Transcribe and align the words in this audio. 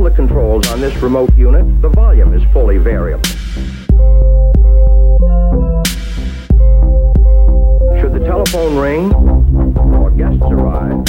all 0.00 0.04
the 0.04 0.10
controls 0.16 0.66
on 0.68 0.80
this 0.80 0.96
remote 1.02 1.30
unit, 1.36 1.82
the 1.82 1.88
volume 1.90 2.32
is 2.32 2.42
fully 2.54 2.78
variable. 2.78 3.22
Should 8.00 8.14
the 8.14 8.24
telephone 8.24 8.78
ring 8.78 9.12
or 9.12 10.10
guests 10.10 10.40
arrive, 10.40 11.04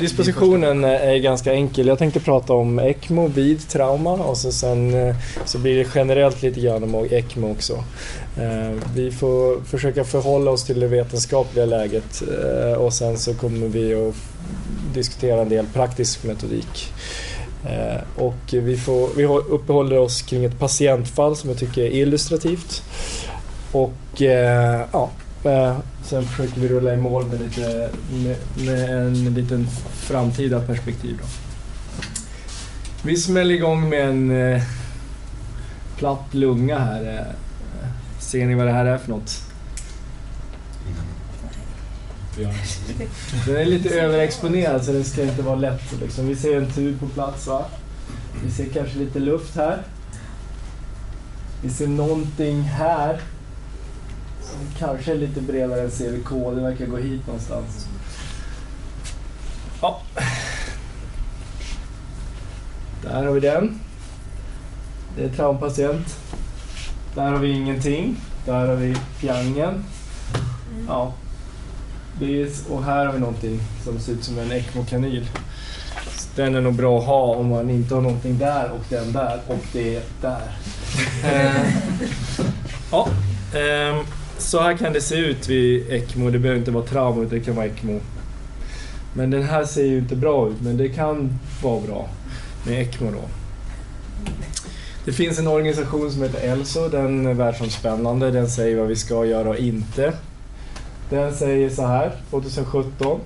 Dispositionen 0.00 0.84
är 0.84 1.16
ganska 1.16 1.52
enkel. 1.52 1.86
Jag 1.86 1.98
tänkte 1.98 2.20
prata 2.20 2.52
om 2.52 2.78
ECMO 2.78 3.28
vid 3.28 3.68
trauma 3.68 4.12
och 4.12 4.36
så 4.36 4.52
sen 4.52 4.94
eh, 4.94 5.16
så 5.44 5.58
blir 5.58 5.76
det 5.76 5.90
generellt 5.94 6.42
lite 6.42 6.60
grann 6.60 6.82
om 6.82 7.08
ECMO 7.10 7.52
också. 7.52 7.84
Eh, 8.36 8.72
vi 8.94 9.10
får 9.10 9.64
försöka 9.64 10.04
förhålla 10.04 10.50
oss 10.50 10.64
till 10.64 10.80
det 10.80 10.86
vetenskapliga 10.86 11.66
läget 11.66 12.22
eh, 12.22 12.72
och 12.72 12.92
sen 12.92 13.18
så 13.18 13.34
kommer 13.34 13.68
vi 13.68 13.94
att 13.94 14.14
diskutera 14.94 15.40
en 15.40 15.48
del 15.48 15.66
praktisk 15.66 16.24
metodik. 16.24 16.92
Och 18.16 18.34
vi, 18.50 18.76
får, 18.76 19.08
vi 19.16 19.26
uppehåller 19.26 19.98
oss 19.98 20.22
kring 20.22 20.44
ett 20.44 20.58
patientfall 20.58 21.36
som 21.36 21.50
jag 21.50 21.58
tycker 21.58 21.82
är 21.82 21.90
illustrativt. 21.90 22.82
Och 23.72 24.22
ja, 24.92 25.10
Eh, 25.44 25.76
sen 26.02 26.24
försöker 26.24 26.60
vi 26.60 26.68
rulla 26.68 26.94
i 26.94 26.96
mål 26.96 27.26
med, 27.26 27.40
lite, 27.40 27.90
med, 28.12 28.36
med 28.66 29.06
en 29.06 29.34
liten 29.34 29.66
framtida 29.92 30.60
perspektiv. 30.60 31.18
Då. 31.22 31.26
Vi 33.02 33.16
smäller 33.16 33.54
igång 33.54 33.88
med 33.88 34.08
en 34.08 34.30
eh, 34.30 34.62
platt 35.96 36.34
lunga 36.34 36.78
här. 36.78 37.18
Eh. 37.18 37.34
Ser 38.20 38.46
ni 38.46 38.54
vad 38.54 38.66
det 38.66 38.72
här 38.72 38.84
är 38.84 38.98
för 38.98 39.10
något? 39.10 39.42
Den 43.46 43.56
är 43.56 43.64
lite 43.64 44.00
överexponerad 44.00 44.84
så 44.84 44.92
den 44.92 45.04
ska 45.04 45.22
inte 45.22 45.42
vara 45.42 45.56
lätt. 45.56 46.00
Liksom. 46.00 46.28
Vi 46.28 46.36
ser 46.36 46.56
en 46.56 46.72
tub 46.72 47.00
på 47.00 47.06
plats 47.08 47.46
va? 47.46 47.64
Vi 48.44 48.50
ser 48.50 48.66
kanske 48.66 48.98
lite 48.98 49.18
luft 49.18 49.56
här. 49.56 49.82
Vi 51.62 51.70
ser 51.70 51.86
någonting 51.86 52.62
här 52.62 53.20
kanske 54.78 55.12
är 55.12 55.16
lite 55.16 55.40
bredare 55.40 55.80
än 55.80 55.90
CVK. 55.90 56.30
Det 56.30 56.60
verkar 56.60 56.86
gå 56.86 56.96
hit 56.96 57.26
någonstans. 57.26 57.86
Ja. 59.82 60.00
Där 63.02 63.24
har 63.24 63.32
vi 63.32 63.40
den. 63.40 63.80
Det 65.16 65.24
är 65.24 65.28
traumpatient. 65.28 66.16
Där 67.14 67.30
har 67.30 67.38
vi 67.38 67.50
ingenting. 67.50 68.16
Där 68.46 68.68
har 68.68 68.74
vi 68.74 68.96
piangen. 69.20 69.84
Ja. 70.88 71.12
Det 72.20 72.42
är, 72.42 72.48
och 72.70 72.84
här 72.84 73.06
har 73.06 73.12
vi 73.12 73.20
någonting 73.20 73.60
som 73.84 74.00
ser 74.00 74.12
ut 74.12 74.24
som 74.24 74.38
en 74.38 74.52
ECMO-kanyl. 74.52 75.26
Den 76.36 76.54
är 76.54 76.60
nog 76.60 76.74
bra 76.74 76.98
att 76.98 77.06
ha 77.06 77.34
om 77.34 77.48
man 77.48 77.70
inte 77.70 77.94
har 77.94 78.02
någonting 78.02 78.38
där 78.38 78.70
och 78.70 78.84
den 78.88 79.12
där 79.12 79.40
och 79.46 79.64
det 79.72 79.96
är 79.96 80.02
där. 80.20 80.56
Eh, 81.24 81.72
ja, 82.90 83.08
ehm, 83.54 84.04
så 84.38 84.60
här 84.60 84.76
kan 84.76 84.92
det 84.92 85.00
se 85.00 85.16
ut 85.16 85.48
vid 85.48 85.90
ECMO. 85.90 86.30
Det 86.30 86.38
behöver 86.38 86.58
inte 86.58 86.70
vara 86.70 86.84
trauma, 86.84 87.22
utan 87.22 87.38
det 87.38 87.44
kan 87.44 87.56
vara 87.56 87.66
ECMO. 87.66 88.00
Men 89.14 89.30
den 89.30 89.42
här 89.42 89.64
ser 89.64 89.84
ju 89.84 89.98
inte 89.98 90.16
bra 90.16 90.48
ut, 90.48 90.60
men 90.60 90.76
det 90.76 90.88
kan 90.88 91.38
vara 91.62 91.80
bra 91.80 92.08
med 92.66 92.82
ECMO 92.82 93.10
då. 93.10 93.28
Det 95.04 95.12
finns 95.12 95.38
en 95.38 95.46
organisation 95.46 96.12
som 96.12 96.22
heter 96.22 96.48
ELSO, 96.48 96.88
den 96.88 97.26
är 97.26 97.34
världsomspännande. 97.34 98.30
Den 98.30 98.48
säger 98.48 98.76
vad 98.76 98.88
vi 98.88 98.96
ska 98.96 99.24
göra 99.24 99.48
och 99.48 99.58
inte. 99.58 100.12
Den 101.10 101.34
säger 101.34 101.70
så 101.70 101.86
här, 101.86 102.12
2017. 102.30 103.20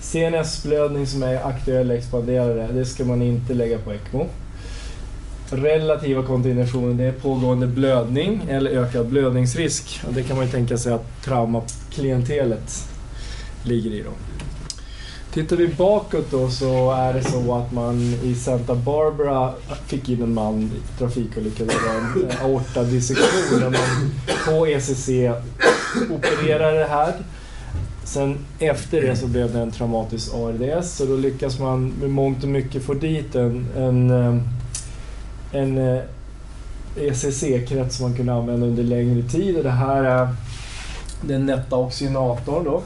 CNS-blödning 0.00 1.06
som 1.06 1.22
är 1.22 1.46
aktuell 1.46 1.90
expanderare, 1.90 2.72
det 2.72 2.84
ska 2.84 3.04
man 3.04 3.22
inte 3.22 3.54
lägga 3.54 3.78
på 3.78 3.92
ECMO. 3.92 4.26
Relativa 5.52 6.22
kontinuationer, 6.22 6.94
det 6.94 7.04
är 7.04 7.12
pågående 7.12 7.66
blödning 7.66 8.46
eller 8.48 8.70
ökad 8.70 9.06
blödningsrisk. 9.06 10.00
Och 10.06 10.14
det 10.14 10.22
kan 10.22 10.36
man 10.36 10.46
ju 10.46 10.52
tänka 10.52 10.78
sig 10.78 10.92
att 10.92 11.22
traumaklientelet 11.24 12.88
ligger 13.62 13.90
i 13.90 14.02
då. 14.02 14.10
Tittar 15.32 15.56
vi 15.56 15.68
bakåt 15.68 16.30
då 16.30 16.50
så 16.50 16.92
är 16.92 17.12
det 17.12 17.24
så 17.24 17.54
att 17.54 17.72
man 17.72 18.00
i 18.22 18.34
Santa 18.34 18.74
Barbara 18.74 19.52
fick 19.86 20.08
in 20.08 20.22
en 20.22 20.34
man 20.34 20.62
i 20.62 20.98
trafikolycka. 20.98 21.64
Det 21.64 21.74
var 21.74 21.94
en 21.94 22.50
aortadissektion 22.50 23.60
där 23.60 23.70
man 23.70 24.10
på 24.46 24.66
ECC 24.66 25.08
opererade 26.10 26.78
det 26.78 26.84
här. 26.84 27.14
Sen 28.04 28.38
efter 28.58 29.02
det 29.02 29.16
så 29.16 29.26
blev 29.26 29.52
det 29.52 29.60
en 29.60 29.70
traumatisk 29.70 30.34
ARDS 30.34 30.96
så 30.96 31.04
då 31.04 31.16
lyckas 31.16 31.58
man 31.58 31.92
med 32.00 32.10
mångt 32.10 32.42
och 32.42 32.48
mycket 32.48 32.82
få 32.82 32.94
dit 32.94 33.34
en, 33.34 33.66
en, 33.76 34.10
eh, 34.10 34.42
en 35.52 35.78
eh, 35.78 36.02
ECC-krets 36.96 37.96
som 37.96 38.06
man 38.06 38.16
kunde 38.16 38.32
använda 38.32 38.66
under 38.66 38.82
längre 38.82 39.22
tid. 39.22 39.56
Och 39.56 39.62
det 39.62 39.70
här 39.70 40.04
är 40.04 40.28
den 41.20 41.46
nätta 41.46 41.76
oxygenatorn 41.76 42.64
då. 42.64 42.82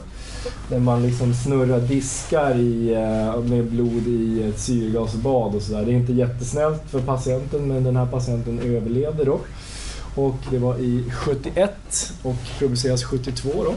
Där 0.69 0.79
man 0.79 1.03
liksom 1.03 1.35
snurrar 1.35 1.81
diskar 1.81 2.55
i, 2.59 2.95
eh, 2.95 3.43
med 3.43 3.65
blod 3.65 4.07
i 4.07 4.43
ett 4.49 4.61
syrgasbad 4.61 5.55
och 5.55 5.63
sådär. 5.63 5.85
Det 5.85 5.93
är 5.93 5.97
inte 5.97 6.13
jättesnällt 6.13 6.83
för 6.91 7.01
patienten 7.01 7.69
men 7.69 7.85
den 7.85 7.97
här 7.97 8.07
patienten 8.07 8.59
överlevde 8.59 9.25
då. 9.25 9.41
Och 10.15 10.37
det 10.51 10.59
var 10.59 10.79
i 10.79 11.05
71 11.11 12.13
och 12.23 12.37
publiceras 12.59 13.05
72 13.05 13.51
då. 13.55 13.75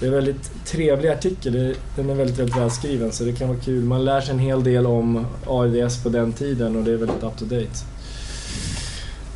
Det 0.00 0.06
är 0.06 0.08
en 0.08 0.14
väldigt 0.14 0.64
trevlig 0.64 1.08
artikel. 1.08 1.74
Den 1.96 2.10
är 2.10 2.14
väldigt, 2.14 2.38
väldigt 2.38 2.56
välskriven 2.56 3.12
så 3.12 3.24
det 3.24 3.32
kan 3.32 3.48
vara 3.48 3.58
kul. 3.58 3.84
Man 3.84 4.04
lär 4.04 4.20
sig 4.20 4.34
en 4.34 4.38
hel 4.38 4.64
del 4.64 4.86
om 4.86 5.26
ARDS 5.46 6.02
på 6.02 6.08
den 6.08 6.32
tiden 6.32 6.76
och 6.76 6.84
det 6.84 6.92
är 6.92 6.96
väldigt 6.96 7.22
up 7.22 7.36
to 7.38 7.44
date. 7.44 7.95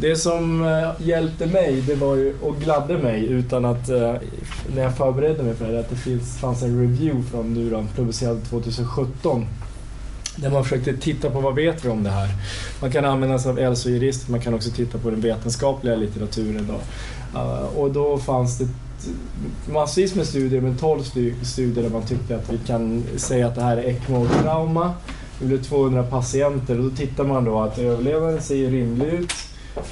Det 0.00 0.16
som 0.16 0.64
eh, 0.64 1.06
hjälpte 1.06 1.46
mig 1.46 1.82
det 1.86 1.94
var 1.94 2.16
ju, 2.16 2.34
och 2.42 2.56
gladde 2.60 2.98
mig 2.98 3.26
utan 3.26 3.64
att, 3.64 3.88
eh, 3.88 4.14
när 4.74 4.82
jag 4.82 4.96
förberedde 4.96 5.42
mig 5.42 5.54
för 5.54 5.72
det 5.72 5.80
att 5.80 5.90
det 5.90 5.96
finns, 5.96 6.38
fanns 6.38 6.62
en 6.62 6.80
review 6.80 7.30
från 7.30 7.54
nu 7.54 7.70
då, 7.70 7.84
publicerad 7.96 8.44
2017. 8.44 9.46
Där 10.36 10.50
man 10.50 10.64
försökte 10.64 10.96
titta 10.96 11.30
på 11.30 11.40
vad 11.40 11.54
vet 11.54 11.84
vi 11.84 11.88
om 11.88 12.02
det 12.02 12.10
här. 12.10 12.28
Man 12.80 12.92
kan 12.92 13.04
använda 13.04 13.38
sig 13.38 13.50
av 13.50 13.58
ELSO-jurist, 13.58 14.28
man 14.28 14.40
kan 14.40 14.54
också 14.54 14.70
titta 14.70 14.98
på 14.98 15.10
den 15.10 15.20
vetenskapliga 15.20 15.96
litteraturen. 15.96 16.68
Då. 16.68 16.80
Eh, 17.38 17.78
och 17.78 17.90
då 17.90 18.18
fanns 18.18 18.58
det 18.58 18.68
massvis 19.72 20.14
med 20.14 20.26
studier, 20.26 20.60
men 20.60 20.76
12 20.76 21.02
studier 21.42 21.82
där 21.82 21.90
man 21.90 22.02
tyckte 22.02 22.36
att 22.36 22.52
vi 22.52 22.58
kan 22.66 23.02
säga 23.16 23.46
att 23.46 23.54
det 23.54 23.62
här 23.62 23.76
är 23.76 23.82
ECMO-trauma. 23.82 24.92
Det 25.38 25.46
blev 25.46 25.62
200 25.62 26.02
patienter 26.02 26.78
och 26.78 26.84
då 26.84 26.96
tittar 26.96 27.24
man 27.24 27.44
då 27.44 27.60
att 27.60 27.78
överlevnaden 27.78 28.42
ser 28.42 28.70
rimlig 28.70 29.06
ut. 29.06 29.32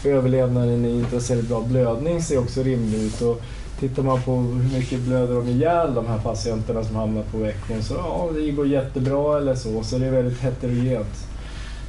Överlevnaden 0.04 0.84
i 0.84 0.98
intracerebral 0.98 1.64
blödning 1.64 2.22
ser 2.22 2.38
också 2.38 2.62
rimlig 2.62 2.98
ut. 2.98 3.20
Och 3.20 3.42
tittar 3.80 4.02
man 4.02 4.22
på 4.22 4.36
hur 4.36 4.78
mycket 4.78 5.00
blöder 5.00 5.34
de 5.34 5.48
ihjäl 5.48 5.94
de 5.94 6.06
här 6.06 6.18
patienterna 6.18 6.84
som 6.84 6.96
hamnar 6.96 7.22
på 7.22 7.46
ECMO 7.46 7.82
så 7.82 7.94
ja, 7.94 8.30
det 8.34 8.50
går 8.50 8.66
jättebra 8.66 9.38
eller 9.38 9.54
så. 9.54 9.82
Så 9.82 9.98
det 9.98 10.06
är 10.06 10.10
väldigt 10.10 10.40
heterogent. 10.40 11.26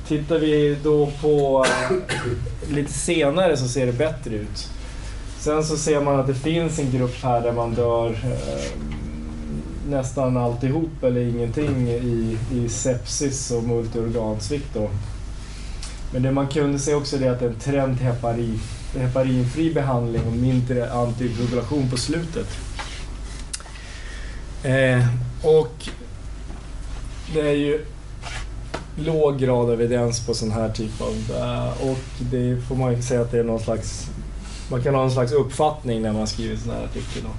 Tittar 0.07 0.39
vi 0.39 0.77
då 0.83 1.09
på 1.22 1.66
eh, 1.66 1.97
lite 2.75 2.94
senare 2.94 3.57
så 3.57 3.67
ser 3.67 3.85
det 3.85 3.94
bättre 3.94 4.35
ut. 4.35 4.69
Sen 5.39 5.63
så 5.63 5.77
ser 5.77 6.01
man 6.01 6.19
att 6.19 6.27
det 6.27 6.35
finns 6.35 6.79
en 6.79 6.91
grupp 6.91 7.23
här 7.23 7.41
där 7.41 7.53
man 7.53 7.73
dör 7.73 8.09
eh, 8.09 8.71
nästan 9.89 10.38
alltihop 10.38 11.03
eller 11.03 11.21
ingenting 11.21 11.89
i, 11.89 12.38
i 12.53 12.69
sepsis 12.69 13.51
och 13.51 13.63
multiorgansvikt. 13.63 14.73
Då. 14.73 14.89
Men 16.11 16.23
det 16.23 16.31
man 16.31 16.47
kunde 16.47 16.79
se 16.79 16.93
också 16.93 17.17
det 17.17 17.25
är 17.25 17.31
att 17.31 17.39
det 17.39 17.45
är 17.45 17.49
en 17.49 17.59
trend 17.59 17.97
till 17.97 18.05
heparin, 18.05 18.59
heparinfri 18.95 19.73
behandling 19.73 20.21
och 20.27 20.33
mindre 20.33 20.93
anticoagulation 20.93 21.89
på 21.89 21.97
slutet. 21.97 22.47
Eh, 24.63 25.06
och 25.44 25.89
det 27.33 27.41
är 27.41 27.56
ju 27.56 27.85
låg 28.95 29.39
grad 29.39 29.69
av 29.69 29.73
evidens 29.73 30.25
på 30.25 30.33
sån 30.33 30.51
här 30.51 30.69
typ 30.69 31.01
av... 31.01 31.35
Eh, 31.38 31.89
och 31.89 32.00
det 32.19 32.62
får 32.67 32.75
man 32.75 32.95
ju 32.95 33.01
säga 33.01 33.21
att 33.21 33.31
det 33.31 33.39
är 33.39 33.44
någon 33.44 33.59
slags... 33.59 34.09
Man 34.71 34.83
kan 34.83 34.95
ha 34.95 35.03
en 35.03 35.12
slags 35.12 35.31
uppfattning 35.31 36.01
när 36.01 36.13
man 36.13 36.27
skriver 36.27 36.55
sån 36.55 36.73
här 36.73 36.83
artikel. 36.83 37.23
Då. 37.23 37.29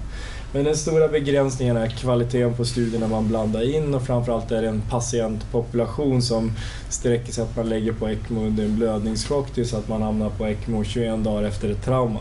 Men 0.52 0.64
den 0.64 0.76
stora 0.76 1.08
begränsningen 1.08 1.76
är 1.76 1.88
kvaliteten 1.88 2.55
på 2.55 2.64
studierna 2.64 3.08
man 3.08 3.29
blandar 3.29 3.75
in 3.75 3.94
och 3.94 4.02
framförallt 4.02 4.50
är 4.50 4.62
det 4.62 4.69
en 4.69 4.82
patientpopulation 4.91 6.23
som 6.23 6.52
sträcker 6.88 7.32
sig 7.32 7.44
att 7.44 7.56
man 7.56 7.69
lägger 7.69 7.93
på 7.93 8.08
ECMO 8.08 8.47
under 8.47 8.64
en 8.64 8.76
blödningschock 8.76 9.50
tills 9.50 9.75
att 9.75 9.88
man 9.88 10.02
hamnar 10.02 10.31
på 10.31 10.47
ECMO 10.47 10.85
21 10.85 11.25
dagar 11.25 11.43
efter 11.43 11.70
ett 11.70 11.85
trauma. 11.85 12.20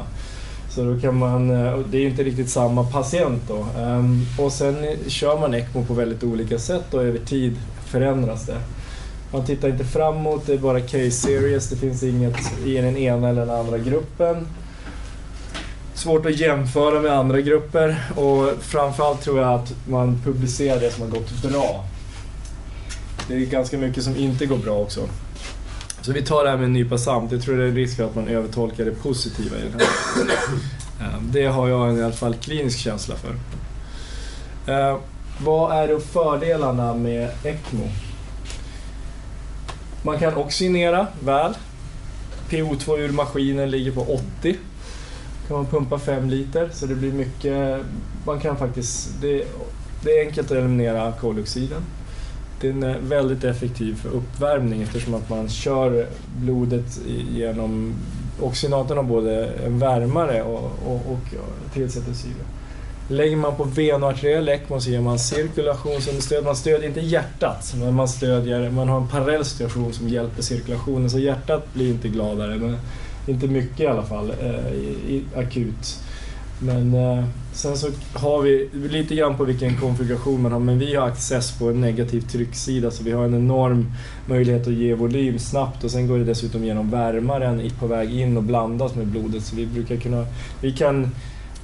Så 0.69 0.83
då 0.83 0.99
kan 0.99 1.17
man, 1.17 1.49
eh, 1.49 1.79
det 1.91 1.97
är 1.97 2.01
ju 2.01 2.09
inte 2.09 2.23
riktigt 2.23 2.49
samma 2.49 2.83
patient 2.83 3.41
då. 3.47 3.65
Ehm, 3.81 4.25
och 4.39 4.51
sen 4.51 4.75
kör 5.07 5.39
man 5.39 5.53
ECMO 5.53 5.85
på 5.85 5.93
väldigt 5.93 6.23
olika 6.23 6.59
sätt 6.59 6.93
och 6.93 7.03
över 7.03 7.19
tid 7.19 7.57
förändras 7.85 8.45
det. 8.45 8.57
Man 9.31 9.45
tittar 9.45 9.69
inte 9.69 9.85
framåt, 9.85 10.45
det 10.45 10.53
är 10.53 10.57
bara 10.57 10.81
case 10.81 11.11
series, 11.11 11.69
det 11.69 11.75
finns 11.75 12.03
inget 12.03 12.65
i 12.65 12.73
den 12.73 12.97
ena 12.97 13.29
eller 13.29 13.45
den 13.45 13.55
andra 13.55 13.77
gruppen 13.77 14.47
svårt 15.99 16.25
att 16.25 16.37
jämföra 16.37 17.01
med 17.01 17.11
andra 17.11 17.41
grupper 17.41 18.03
och 18.15 18.63
framförallt 18.63 19.21
tror 19.21 19.39
jag 19.39 19.53
att 19.53 19.73
man 19.87 20.21
publicerar 20.23 20.79
det 20.79 20.91
som 20.91 21.03
har 21.03 21.09
gått 21.09 21.41
bra. 21.41 21.85
Det 23.27 23.33
är 23.33 23.39
ganska 23.39 23.77
mycket 23.77 24.03
som 24.03 24.17
inte 24.17 24.45
går 24.45 24.57
bra 24.57 24.75
också. 24.75 25.01
Så 26.01 26.11
vi 26.11 26.21
tar 26.21 26.43
det 26.43 26.49
här 26.49 26.57
med 26.57 26.65
en 26.65 26.73
nypa 26.73 26.97
salt. 26.97 27.31
Jag 27.31 27.41
tror 27.41 27.57
det 27.57 27.63
är 27.63 27.67
en 27.67 27.75
risk 27.75 27.97
för 27.97 28.03
att 28.03 28.15
man 28.15 28.27
övertolkar 28.27 28.85
det 28.85 28.91
positiva 28.91 29.57
i 29.57 29.61
det 29.61 29.83
här. 29.83 29.89
Eh, 31.01 31.21
det 31.21 31.45
har 31.45 31.69
jag 31.69 31.97
i 31.97 32.03
alla 32.03 32.13
fall 32.13 32.33
klinisk 32.33 32.79
känsla 32.79 33.15
för. 33.15 33.35
Eh, 34.73 34.97
vad 35.41 35.77
är 35.83 35.87
då 35.87 35.99
fördelarna 35.99 36.93
med 36.93 37.29
ECMO? 37.43 37.87
Man 40.03 40.19
kan 40.19 40.35
oxygenera 40.35 41.07
väl. 41.23 41.53
PO2 42.49 42.97
ur 42.97 43.11
maskinen 43.11 43.71
ligger 43.71 43.91
på 43.91 44.19
80 44.39 44.57
kan 45.49 45.57
man 45.57 45.65
pumpa 45.65 45.99
5 45.99 46.29
liter 46.29 46.69
så 46.73 46.85
det 46.85 46.95
blir 46.95 47.11
mycket... 47.11 47.81
Man 48.25 48.39
kan 48.39 48.57
faktiskt... 48.57 49.09
Det, 49.21 49.47
det 50.03 50.19
är 50.19 50.25
enkelt 50.25 50.51
att 50.51 50.57
eliminera 50.57 51.11
koldioxiden. 51.11 51.81
Den 52.61 52.83
är 52.83 52.99
väldigt 52.99 53.43
effektiv 53.43 53.95
för 53.95 54.09
uppvärmning 54.09 54.81
eftersom 54.81 55.13
att 55.13 55.29
man 55.29 55.49
kör 55.49 56.07
blodet 56.41 56.99
genom... 57.31 57.93
Oxygenatorn 58.41 58.97
har 58.97 59.03
både 59.03 59.45
en 59.65 59.79
värmare 59.79 60.43
och, 60.43 60.71
och, 60.85 60.95
och 60.95 61.19
tillsätter 61.73 62.13
syre. 62.13 62.45
Lägger 63.07 63.35
man 63.35 63.55
på 63.55 63.63
venoarteriell 63.63 64.49
ECMO 64.49 64.79
så 64.79 64.89
ger 64.89 65.01
man 65.01 65.19
cirkulationsunderstöd. 65.19 66.43
Man 66.43 66.55
stödjer 66.55 66.87
inte 66.87 66.99
hjärtat, 66.99 67.73
men 67.79 67.93
man 67.93 68.07
stödjer, 68.07 68.69
man 68.69 68.89
har 68.89 68.97
en 68.97 69.07
parallell 69.07 69.45
situation 69.45 69.93
som 69.93 70.09
hjälper 70.09 70.41
cirkulationen. 70.41 71.09
Så 71.09 71.19
hjärtat 71.19 71.73
blir 71.73 71.89
inte 71.89 72.07
gladare, 72.07 72.57
men 72.57 72.77
inte 73.27 73.47
mycket 73.47 73.79
i 73.79 73.87
alla 73.87 74.03
fall, 74.03 74.33
eh, 74.41 74.73
i, 74.73 75.15
i, 75.15 75.23
akut. 75.35 75.99
Men 76.59 76.93
eh, 76.93 77.23
sen 77.53 77.77
så 77.77 77.87
har 78.13 78.41
vi 78.41 78.69
lite 78.73 79.15
grann 79.15 79.37
på 79.37 79.43
vilken 79.43 79.77
konfiguration 79.77 80.41
man 80.41 80.51
har, 80.51 80.59
men 80.59 80.79
vi 80.79 80.95
har 80.95 81.07
access 81.07 81.59
på 81.59 81.69
en 81.69 81.81
negativ 81.81 82.21
trycksida 82.21 82.91
så 82.91 83.03
vi 83.03 83.11
har 83.11 83.25
en 83.25 83.33
enorm 83.33 83.91
möjlighet 84.25 84.67
att 84.67 84.73
ge 84.73 84.93
volym 84.93 85.39
snabbt 85.39 85.83
och 85.83 85.91
sen 85.91 86.07
går 86.07 86.17
det 86.17 86.23
dessutom 86.23 86.63
genom 86.63 86.89
värmaren 86.89 87.69
på 87.79 87.87
väg 87.87 88.19
in 88.19 88.37
och 88.37 88.43
blandas 88.43 88.95
med 88.95 89.07
blodet 89.07 89.43
så 89.43 89.55
vi 89.55 89.65
brukar 89.65 89.95
kunna, 89.95 90.25
vi 90.61 90.71
kan 90.71 91.11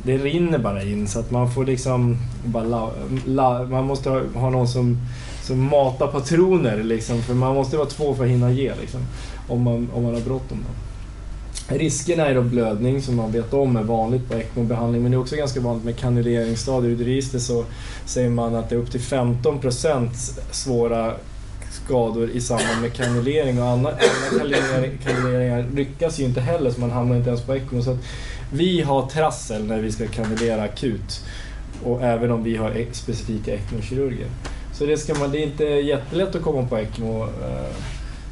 det 0.04 0.18
rinner 0.18 0.58
bara 0.60 0.84
in 0.84 1.08
så 1.08 1.20
att 1.20 1.32
man 1.32 1.52
får 1.52 1.66
liksom 1.66 2.18
bara 2.46 2.64
la, 2.64 2.92
la, 3.26 3.64
man 3.64 3.86
måste 3.86 4.10
ha, 4.10 4.22
ha 4.34 4.50
någon 4.50 4.68
som, 4.68 4.98
som 5.42 5.64
matar 5.64 6.08
patroner 6.08 6.84
liksom 6.84 7.22
för 7.22 7.34
man 7.34 7.56
måste 7.56 7.78
vara 7.78 7.88
två 7.88 8.16
för 8.16 8.24
att 8.24 8.30
hinna 8.30 8.52
ge 8.52 8.74
liksom 8.82 9.02
om 9.48 9.62
man, 9.62 9.90
om 9.94 10.04
man 10.04 10.14
har 10.14 10.22
bråttom 10.22 10.58
då. 10.58 10.95
Riskerna 11.68 12.26
är 12.26 12.36
då 12.36 12.42
blödning 12.42 13.02
som 13.02 13.16
man 13.16 13.32
vet 13.32 13.54
om 13.54 13.76
är 13.76 13.84
vanligt 13.84 14.30
på 14.30 14.34
ECMO-behandling 14.34 15.02
men 15.02 15.12
det 15.12 15.18
är 15.18 15.22
också 15.22 15.36
ganska 15.36 15.60
vanligt 15.60 15.86
med 15.86 15.98
kanuleringsstadier. 15.98 16.92
I 16.92 17.06
register 17.06 17.40
så 17.40 17.66
säger 18.06 18.30
man 18.30 18.56
att 18.56 18.70
det 18.70 18.76
är 18.76 18.80
upp 18.80 18.92
till 18.92 19.02
15% 19.02 20.10
svåra 20.52 21.14
skador 21.86 22.30
i 22.30 22.42
samband 22.42 22.82
med 22.82 22.94
kanulering 22.94 23.62
och 23.62 23.68
andra, 23.68 23.92
andra 24.32 24.88
kanuleringar 25.04 25.66
lyckas 25.76 26.20
ju 26.20 26.24
inte 26.24 26.42
heller 26.42 26.72
så 26.72 26.80
man 26.80 26.92
hamnar 26.92 27.16
inte 27.16 27.30
ens 27.30 27.42
på 27.42 27.56
ECMO. 27.56 27.82
Så 27.82 27.92
att 27.92 28.06
vi 28.54 28.82
har 28.82 29.08
trassel 29.08 29.66
när 29.66 29.80
vi 29.80 29.92
ska 29.92 30.08
kanulera 30.08 30.64
akut 30.64 31.24
och 31.84 32.04
även 32.04 32.32
om 32.32 32.44
vi 32.44 32.56
har 32.56 32.72
e-, 32.72 32.88
specifika 32.92 33.54
ECMO-kirurger. 33.54 34.28
Så 34.74 34.86
det, 34.86 34.98
ska 34.98 35.14
man, 35.14 35.32
det 35.32 35.38
är 35.38 35.44
inte 35.44 35.64
jättelätt 35.64 36.36
att 36.36 36.42
komma 36.42 36.68
på 36.68 36.78
ECMO. 36.78 37.24
Eh, 37.24 37.76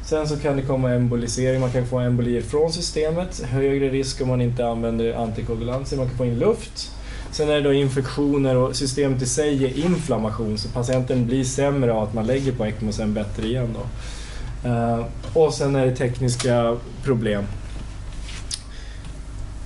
Sen 0.06 0.28
så 0.28 0.36
kan 0.36 0.56
det 0.56 0.62
komma 0.62 0.90
embolisering, 0.90 1.60
man 1.60 1.70
kan 1.70 1.86
få 1.86 1.98
embolier 1.98 2.42
från 2.42 2.72
systemet. 2.72 3.42
Högre 3.44 3.88
risk 3.88 4.20
om 4.20 4.28
man 4.28 4.40
inte 4.40 4.66
använder 4.66 5.14
antikoagulanser, 5.14 5.96
man 5.96 6.08
kan 6.08 6.16
få 6.16 6.26
in 6.26 6.38
luft. 6.38 6.90
Sen 7.30 7.48
är 7.48 7.54
det 7.54 7.60
då 7.60 7.72
infektioner 7.72 8.56
och 8.56 8.76
systemet 8.76 9.22
i 9.22 9.26
sig 9.26 9.64
är 9.64 9.84
inflammation 9.84 10.58
så 10.58 10.68
patienten 10.68 11.26
blir 11.26 11.44
sämre 11.44 11.92
av 11.92 12.02
att 12.02 12.14
man 12.14 12.26
lägger 12.26 12.52
på 12.52 12.64
ECMO 12.64 12.88
och 12.88 12.94
sen 12.94 13.14
bättre 13.14 13.46
igen. 13.46 13.68
Då. 13.74 14.68
Eh, 14.68 15.06
och 15.34 15.54
sen 15.54 15.76
är 15.76 15.86
det 15.86 15.96
tekniska 15.96 16.76
problem. 17.04 17.44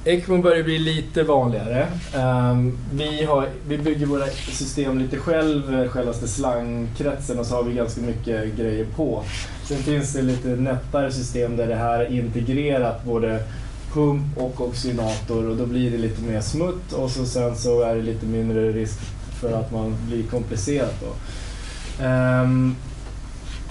ECMO 0.05 0.43
börjar 0.43 0.62
bli 0.62 0.79
lite 0.79 1.23
vanligare. 1.23 1.87
Ehm, 2.14 2.79
vi, 2.93 3.25
har, 3.25 3.49
vi 3.69 3.79
bygger 3.79 4.06
våra 4.06 4.26
system 4.26 4.99
lite 4.99 5.17
själv, 5.17 5.88
självaste 5.88 6.29
slangkretsen 6.29 7.38
och 7.38 7.46
så 7.46 7.55
har 7.55 7.62
vi 7.62 7.75
ganska 7.75 8.00
mycket 8.00 8.56
grejer 8.56 8.87
på. 8.96 9.23
Sen 9.69 9.79
finns 9.79 10.12
det 10.12 10.23
lite 10.23 10.49
nättare 10.49 11.12
system 11.12 11.56
där 11.56 11.67
det 11.67 11.75
här 11.75 12.00
är 12.00 12.11
integrerat 12.11 13.05
både 13.05 13.43
pump 13.93 14.38
och 14.38 14.61
oxygenator 14.61 15.49
och 15.49 15.56
då 15.56 15.67
blir 15.67 15.91
det 15.91 15.99
lite 15.99 16.23
mer 16.23 16.41
smutt 16.41 16.93
och 16.93 17.11
så 17.11 17.26
sen 17.26 17.56
så 17.56 17.82
är 17.82 17.94
det 17.94 18.03
lite 18.03 18.26
mindre 18.26 18.73
risk 18.73 18.99
för 19.41 19.53
att 19.53 19.73
man 19.73 19.97
blir 20.06 20.23
komplicerad. 20.23 20.91
då. 21.00 22.05
Um, 22.05 22.76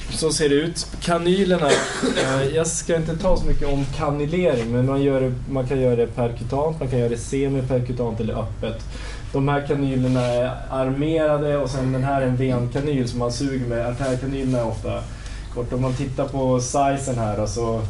så 0.10 0.32
ser 0.32 0.50
det 0.50 0.56
ut. 0.56 0.88
Kanylerna, 1.02 1.68
uh, 1.68 2.56
jag 2.56 2.68
ska 2.68 2.96
inte 2.96 3.18
ta 3.18 3.38
så 3.38 3.46
mycket 3.46 3.68
om 3.68 3.86
kanylering 3.96 4.72
men 4.72 4.86
man, 4.86 5.02
gör 5.02 5.22
det, 5.22 5.34
man 5.50 5.68
kan 5.68 5.82
göra 5.82 5.96
det 5.96 6.08
perkutant, 6.08 6.80
man 6.80 6.90
kan 6.90 7.00
göra 7.00 7.10
det 7.10 7.18
semiperkutant 7.18 8.20
eller 8.20 8.34
öppet. 8.34 8.86
De 9.34 9.48
här 9.48 9.68
kanylerna 9.68 10.22
är 10.22 10.52
armerade 10.70 11.58
och 11.58 11.70
sen 11.70 11.94
den 11.94 12.04
här 12.04 12.22
är 12.22 12.26
en 12.26 12.36
venkanyl 12.36 13.08
som 13.08 13.20
man 13.20 13.32
suger 13.32 13.68
med. 13.68 13.88
Artärkanylerna 13.88 14.60
är 14.60 14.68
ofta 14.68 15.04
kort. 15.58 15.74
Om 15.74 15.82
man 15.82 15.94
tittar 15.94 16.28
på 16.28 16.60
sizen 16.62 17.16
här 17.16 17.38
då, 17.38 17.48
så 17.48 17.82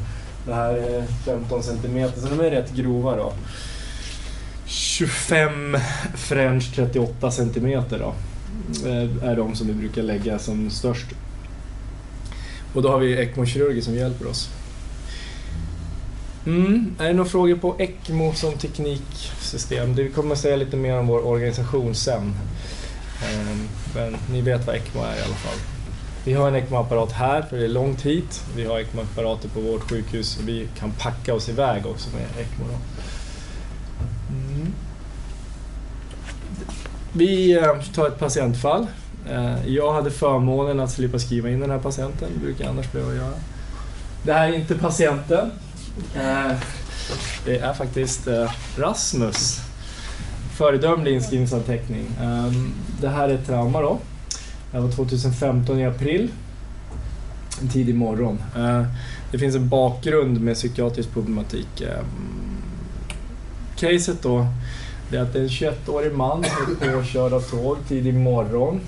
det 0.46 0.54
här 0.54 0.74
är 0.74 1.04
15 1.26 1.64
cm 1.64 2.12
så 2.18 2.28
de 2.28 2.40
är 2.40 2.52
rätt 2.52 2.72
grova 2.72 3.16
då. 3.16 3.34
25 4.66 5.78
French 6.16 6.76
38 6.76 7.32
cm 7.32 7.84
då. 7.90 8.14
Eh, 8.86 9.30
är 9.30 9.36
de 9.36 9.56
som 9.56 9.68
vi 9.68 9.74
brukar 9.74 10.02
lägga 10.02 10.40
som 10.40 10.70
störst. 10.70 11.06
Och 12.74 12.82
då 12.82 12.90
har 12.90 13.00
vi 13.00 13.18
ECMO-kirurger 13.18 13.82
som 13.82 13.96
hjälper 13.96 14.28
oss. 14.28 14.50
Mm. 16.46 16.96
Är 17.00 17.08
det 17.08 17.14
några 17.14 17.30
frågor 17.30 17.56
på 17.56 17.76
ECMO 17.80 18.34
som 18.34 18.54
tekniksystem? 18.54 19.96
Det 19.96 20.10
kommer 20.10 20.34
att 20.34 20.42
säga 20.42 20.56
lite 20.56 20.78
mer 20.78 20.98
om 20.98 21.08
vår 21.08 21.26
organisation 21.26 21.96
sen. 21.96 22.34
Ehm, 23.24 23.68
men 23.96 24.18
ni 24.32 24.42
vet 24.42 24.68
vad 24.68 24.76
ECMO 24.76 25.02
är 25.02 25.16
i 25.16 25.22
alla 25.22 25.36
fall. 25.36 25.77
Vi 26.28 26.34
har 26.34 26.48
en 26.48 26.56
ECMO-apparat 26.56 27.12
här 27.12 27.42
för 27.42 27.58
det 27.58 27.64
är 27.64 27.70
långt 27.70 28.02
hit. 28.02 28.44
Vi 28.56 28.66
har 28.66 28.80
ECMO-apparater 28.80 29.50
på 29.50 29.60
vårt 29.60 29.90
sjukhus 29.90 30.38
och 30.38 30.48
vi 30.48 30.68
kan 30.80 30.92
packa 30.92 31.34
oss 31.34 31.50
iväg 31.50 31.86
också 31.86 32.10
med 32.10 32.26
ECMO. 32.46 32.66
Då. 32.66 32.74
Mm. 34.34 34.74
Vi 37.14 37.58
eh, 37.58 37.82
tar 37.96 38.08
ett 38.08 38.20
patientfall. 38.20 38.88
Eh, 39.30 39.68
jag 39.68 39.94
hade 39.94 40.12
förmånen 40.12 40.80
att 40.80 40.92
slippa 40.92 41.20
skriva 41.20 41.50
in 41.50 41.60
den 41.60 41.70
här 41.70 41.80
patienten, 41.80 42.30
det 42.34 42.40
brukar 42.40 42.64
jag 42.64 42.72
annars 42.72 42.92
behöva 42.92 43.16
göra. 43.16 43.34
Det 44.24 44.34
här 44.34 44.50
är 44.50 44.54
inte 44.54 44.76
patienten. 44.76 45.52
Eh, 46.16 46.52
det 47.46 47.58
är 47.58 47.74
faktiskt 47.74 48.28
Rasmus. 48.78 49.60
Föredömlig 50.58 51.14
inskrivningsanteckning. 51.14 52.06
Ehm, 52.22 52.74
det 53.02 53.10
här 53.10 53.30
är 53.30 53.34
ett 53.34 53.46
trauma 53.46 53.82
då. 53.82 54.00
Det 54.72 54.80
var 54.80 54.92
2015 54.92 55.80
i 55.80 55.86
april. 55.86 56.32
En 57.62 57.70
tidig 57.70 57.96
morgon. 57.96 58.40
Eh, 58.56 58.84
det 59.32 59.38
finns 59.38 59.56
en 59.56 59.70
bakgrund 59.70 60.42
med 60.42 60.56
psykiatrisk 60.56 61.14
problematik. 61.14 61.82
Ehm, 61.82 62.58
caset 63.76 64.22
då, 64.22 64.48
det 65.12 65.18
är 65.18 65.22
att 65.22 65.34
det 65.34 65.40
är 65.40 65.44
en 65.44 65.50
21-årig 65.50 66.14
man 66.14 66.44
är 66.44 66.92
påkörd 66.92 67.34
av 67.34 67.42
tåg 67.42 67.78
tidig 67.88 68.14
morgon. 68.14 68.80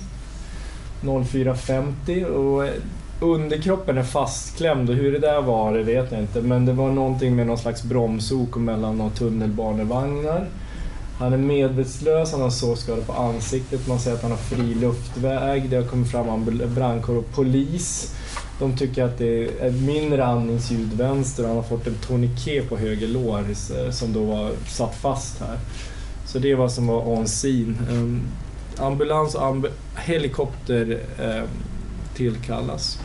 04.50 1.02 2.24
och 2.24 2.64
eh, 2.64 2.72
underkroppen 3.20 3.98
är 3.98 4.02
fastklämd 4.02 4.90
och 4.90 4.96
hur 4.96 5.12
det 5.12 5.18
där 5.18 5.42
var 5.42 5.74
det 5.74 5.82
vet 5.82 6.12
jag 6.12 6.20
inte 6.20 6.42
men 6.42 6.66
det 6.66 6.72
var 6.72 6.90
någonting 6.90 7.36
med 7.36 7.46
någon 7.46 7.58
slags 7.58 7.82
bromsok 7.82 8.56
mellan 8.56 8.98
några 8.98 9.10
tunnelbanevagnar. 9.10 10.48
Han 11.20 11.32
är 11.32 11.36
medvetslös, 11.36 12.32
han 12.32 12.40
har 12.40 12.50
sårskador 12.50 13.02
på 13.02 13.12
ansiktet, 13.12 13.86
man 13.88 13.98
säger 13.98 14.16
att 14.16 14.22
han 14.22 14.30
har 14.30 14.38
fri 14.38 14.74
luftväg, 14.74 15.70
det 15.70 15.76
har 15.76 15.84
kommit 15.84 16.10
fram 16.10 16.60
brandkår 16.74 17.16
och 17.16 17.32
polis. 17.34 18.14
De 18.58 18.76
tycker 18.76 19.04
att 19.04 19.18
det 19.18 19.60
är 19.60 19.70
mindre 19.70 20.24
andningsljud 20.24 20.92
vänster 20.92 21.42
och 21.42 21.48
han 21.48 21.56
har 21.56 21.64
fått 21.64 21.86
en 21.86 21.94
tourniquet 21.94 22.68
på 22.68 22.76
höger 22.76 23.08
lår 23.08 23.38
eh, 23.50 23.90
som 23.90 24.12
då 24.12 24.24
var 24.24 24.50
satt 24.66 24.94
fast 24.94 25.40
här. 25.40 25.58
Så 26.26 26.38
det 26.38 26.50
är 26.50 26.56
vad 26.56 26.72
som 26.72 26.86
var 26.86 27.08
on 27.08 27.26
scene. 27.26 27.74
Um, 27.90 28.22
ambulans 28.78 29.34
och 29.34 29.46
amb 29.46 29.66
helikopter 29.96 31.00
um, 31.18 31.48
tillkallas. 32.14 32.98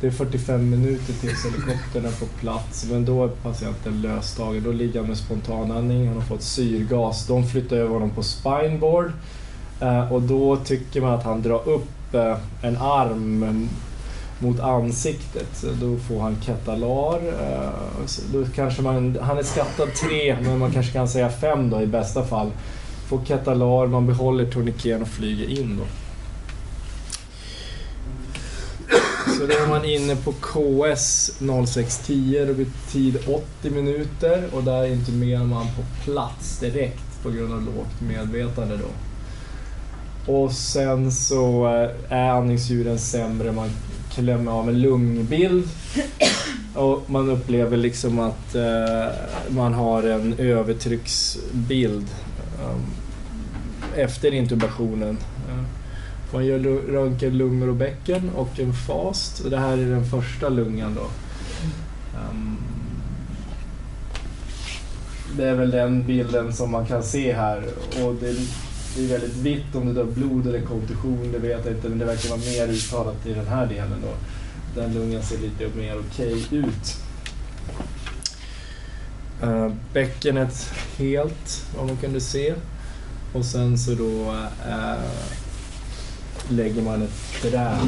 Det 0.00 0.06
är 0.06 0.10
45 0.10 0.70
minuter 0.70 1.12
tills 1.12 1.44
helikoptern 1.44 2.04
är 2.04 2.20
på 2.20 2.26
plats 2.40 2.86
men 2.90 3.04
då 3.04 3.24
är 3.24 3.28
patienten 3.28 4.02
löstagen. 4.02 4.62
Då 4.64 4.72
ligger 4.72 5.00
han 5.00 5.08
med 5.08 5.18
spontanandning, 5.18 6.06
han 6.06 6.16
har 6.16 6.22
fått 6.22 6.42
syrgas. 6.42 7.26
De 7.26 7.46
flyttar 7.46 7.76
över 7.76 7.94
honom 7.94 8.10
på 8.10 8.22
spineboard 8.22 9.12
eh, 9.80 10.12
och 10.12 10.22
då 10.22 10.56
tycker 10.56 11.00
man 11.00 11.14
att 11.14 11.24
han 11.24 11.42
drar 11.42 11.68
upp 11.68 12.14
eh, 12.14 12.36
en 12.62 12.76
arm 12.76 13.68
mot 14.38 14.60
ansiktet. 14.60 15.64
Då 15.80 15.96
får 15.96 16.20
han 16.20 16.36
ketalar. 16.40 17.16
Eh, 17.16 17.70
då 18.32 18.44
kanske 18.54 18.82
man, 18.82 19.18
han 19.22 19.38
är 19.38 19.42
skattad 19.42 19.88
tre, 19.94 20.36
men 20.42 20.58
man 20.58 20.72
kanske 20.72 20.92
kan 20.92 21.08
säga 21.08 21.28
fem 21.28 21.70
då 21.70 21.82
i 21.82 21.86
bästa 21.86 22.24
fall. 22.24 22.50
Får 23.08 23.24
ketalar, 23.24 23.86
man 23.86 24.06
behåller 24.06 24.50
tourniqueten 24.50 25.02
och 25.02 25.08
flyger 25.08 25.60
in 25.60 25.76
då. 25.76 25.84
Så 29.38 29.46
då 29.46 29.52
är 29.52 29.68
man 29.68 29.84
inne 29.84 30.16
på 30.16 30.32
KS 30.32 31.32
0610, 31.38 32.44
det 32.46 32.54
blir 32.54 32.66
tid 32.92 33.18
80 33.60 33.70
minuter 33.70 34.44
och 34.52 34.64
där 34.64 34.86
intimerar 34.86 35.44
man 35.44 35.66
på 35.66 35.82
plats 36.04 36.58
direkt 36.58 37.22
på 37.22 37.30
grund 37.30 37.52
av 37.52 37.62
lågt 37.62 38.00
medvetande 38.00 38.76
då. 38.76 38.88
Och 40.32 40.52
sen 40.52 41.12
så 41.12 41.66
eh, 41.66 42.18
är 42.18 42.30
andningsljuden 42.30 42.98
sämre, 42.98 43.52
man 43.52 43.70
klämmer 44.14 44.52
av 44.52 44.68
en 44.68 44.80
lungbild 44.80 45.68
och 46.74 47.10
man 47.10 47.30
upplever 47.30 47.76
liksom 47.76 48.18
att 48.18 48.54
eh, 48.54 49.06
man 49.48 49.74
har 49.74 50.02
en 50.02 50.34
övertrycksbild 50.38 52.06
um, 52.64 52.82
efter 53.96 54.34
intubationen. 54.34 55.18
Eh, 55.48 55.85
man 56.32 56.46
gör 56.46 56.58
röntgen 56.92 57.38
lungor 57.38 57.68
och 57.68 57.76
bäcken 57.76 58.30
och 58.36 58.60
en 58.60 58.72
fast. 58.72 59.40
Och 59.40 59.50
det 59.50 59.58
här 59.58 59.78
är 59.78 59.90
den 59.90 60.04
första 60.04 60.48
lungan 60.48 60.94
då. 60.94 61.08
Um, 62.30 62.58
det 65.36 65.44
är 65.44 65.54
väl 65.54 65.70
den 65.70 66.06
bilden 66.06 66.52
som 66.52 66.70
man 66.70 66.86
kan 66.86 67.02
se 67.02 67.32
här. 67.32 67.62
Och 68.02 68.14
det, 68.14 68.36
det 68.96 69.04
är 69.04 69.08
väldigt 69.08 69.36
vitt 69.36 69.74
om 69.74 69.94
det 69.94 70.00
är 70.00 70.04
blod 70.04 70.46
eller 70.46 70.60
kontusion, 70.60 71.32
det 71.32 71.38
vet 71.38 71.64
jag 71.64 71.74
inte. 71.74 71.88
Men 71.88 71.98
det 71.98 72.04
verkar 72.04 72.28
vara 72.28 72.40
mer 72.40 72.68
uttalat 72.68 73.26
i 73.26 73.32
den 73.32 73.46
här 73.46 73.66
delen 73.66 74.02
då. 74.02 74.14
Den 74.80 74.94
lungan 74.94 75.22
ser 75.22 75.38
lite 75.38 75.76
mer 75.76 75.98
okej 75.98 76.46
ut. 76.50 76.96
Uh, 79.44 79.72
bäckenet 79.92 80.72
helt, 80.98 81.66
vad 81.76 81.86
man 81.86 81.96
kunde 81.96 82.20
se. 82.20 82.54
Och 83.32 83.44
sen 83.44 83.78
så 83.78 83.94
då 83.94 84.32
eh, 84.68 84.92
lägger 86.48 86.82
man 86.82 87.02
ett 87.02 87.42
träd. 87.42 87.78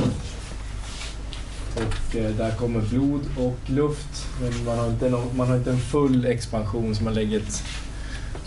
Och 1.76 2.16
eh, 2.16 2.30
där 2.30 2.50
kommer 2.56 2.80
blod 2.80 3.20
och 3.38 3.56
luft. 3.66 4.26
Men 4.42 4.64
man 4.64 4.78
har 4.78 4.86
inte, 4.88 5.08
nå- 5.10 5.30
man 5.36 5.48
har 5.48 5.56
inte 5.56 5.70
en 5.70 5.80
full 5.80 6.24
expansion 6.24 6.94
så 6.94 7.04
man 7.04 7.14
lägger, 7.14 7.38
ett, 7.40 7.62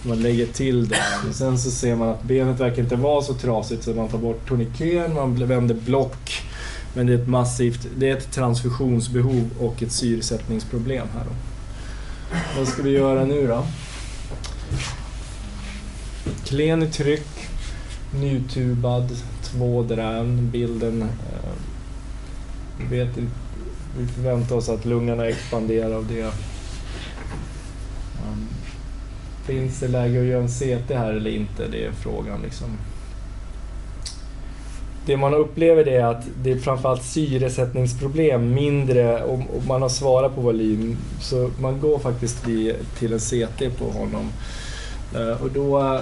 man 0.03 0.21
lägger 0.21 0.45
till 0.45 0.87
det. 0.87 0.97
Och 1.29 1.35
sen 1.35 1.59
så 1.59 1.71
ser 1.71 1.95
man 1.95 2.09
att 2.09 2.23
benet 2.23 2.59
verkar 2.59 2.81
inte 2.83 2.95
vara 2.95 3.21
så 3.21 3.33
trasigt 3.33 3.83
så 3.83 3.93
man 3.93 4.07
tar 4.07 4.17
bort 4.17 4.47
tourniqueten, 4.47 5.13
man 5.15 5.47
vänder 5.47 5.75
block. 5.75 6.41
Men 6.93 7.07
det 7.07 7.13
är 7.13 7.17
ett 7.17 7.27
massivt, 7.27 7.87
det 7.97 8.09
är 8.09 8.17
ett 8.17 8.31
transfusionsbehov 8.31 9.49
och 9.59 9.83
ett 9.83 9.91
syresättningsproblem 9.91 11.07
här 11.13 11.23
då. 11.25 11.31
Vad 12.57 12.67
ska 12.67 12.81
vi 12.83 12.89
göra 12.89 13.25
nu 13.25 13.47
då? 13.47 13.63
Klen 16.45 16.83
i 16.83 16.87
tryck, 16.87 17.27
nytubad, 18.19 19.09
två 19.51 19.83
drän, 19.83 20.49
bilden. 20.51 21.01
Eh, 21.01 21.51
vi 22.77 22.97
vet 22.97 23.17
vi 23.97 24.07
förväntar 24.07 24.55
oss 24.55 24.69
att 24.69 24.85
lungorna 24.85 25.27
expanderar 25.27 25.95
av 25.95 26.07
det. 26.07 26.23
Um, 28.27 28.47
finns 29.45 29.79
det 29.79 29.87
läge 29.87 30.19
att 30.19 30.25
göra 30.25 30.41
en 30.41 30.47
CT 30.47 30.93
här 30.93 31.13
eller 31.13 31.31
inte? 31.31 31.67
Det 31.67 31.85
är 31.85 31.91
frågan 31.91 32.41
liksom. 32.41 32.77
Det 35.05 35.17
man 35.17 35.33
upplever 35.33 35.85
det 35.85 35.95
är 35.95 36.05
att 36.05 36.23
det 36.43 36.51
är 36.51 36.57
framförallt 36.57 37.03
syresättningsproblem, 37.03 38.53
mindre, 38.53 39.23
och, 39.23 39.39
man 39.67 39.81
har 39.81 39.89
svarat 39.89 40.35
på 40.35 40.41
volym. 40.41 40.97
Så 41.21 41.51
man 41.59 41.79
går 41.79 41.99
faktiskt 41.99 42.43
till 42.99 43.13
en 43.13 43.19
CT 43.19 43.77
på 43.77 43.85
honom. 43.85 44.29
Eh, 45.15 45.43
och 45.43 45.51
då, 45.51 45.79
eh, 45.79 46.01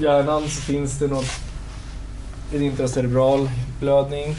hjärnan 0.00 0.42
så 0.42 0.62
finns 0.62 0.98
det 0.98 1.06
något, 1.06 1.49
intracerebral 2.52 3.50
blödning. 3.80 4.36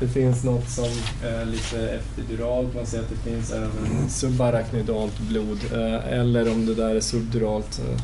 Det 0.00 0.08
finns 0.08 0.44
något 0.44 0.68
som 0.68 0.88
är 1.24 1.44
lite 1.44 1.88
epiduralt, 1.88 2.74
man 2.74 2.86
ser 2.86 3.00
att 3.00 3.10
det 3.10 3.30
finns 3.30 3.52
även 3.52 4.08
subarachnoidalt 4.08 5.18
blod. 5.18 5.58
Eh, 5.72 6.12
eller 6.12 6.52
om 6.52 6.66
det 6.66 6.74
där 6.74 6.94
är 6.94 7.00
subduralt. 7.00 7.78
Eh. 7.78 8.00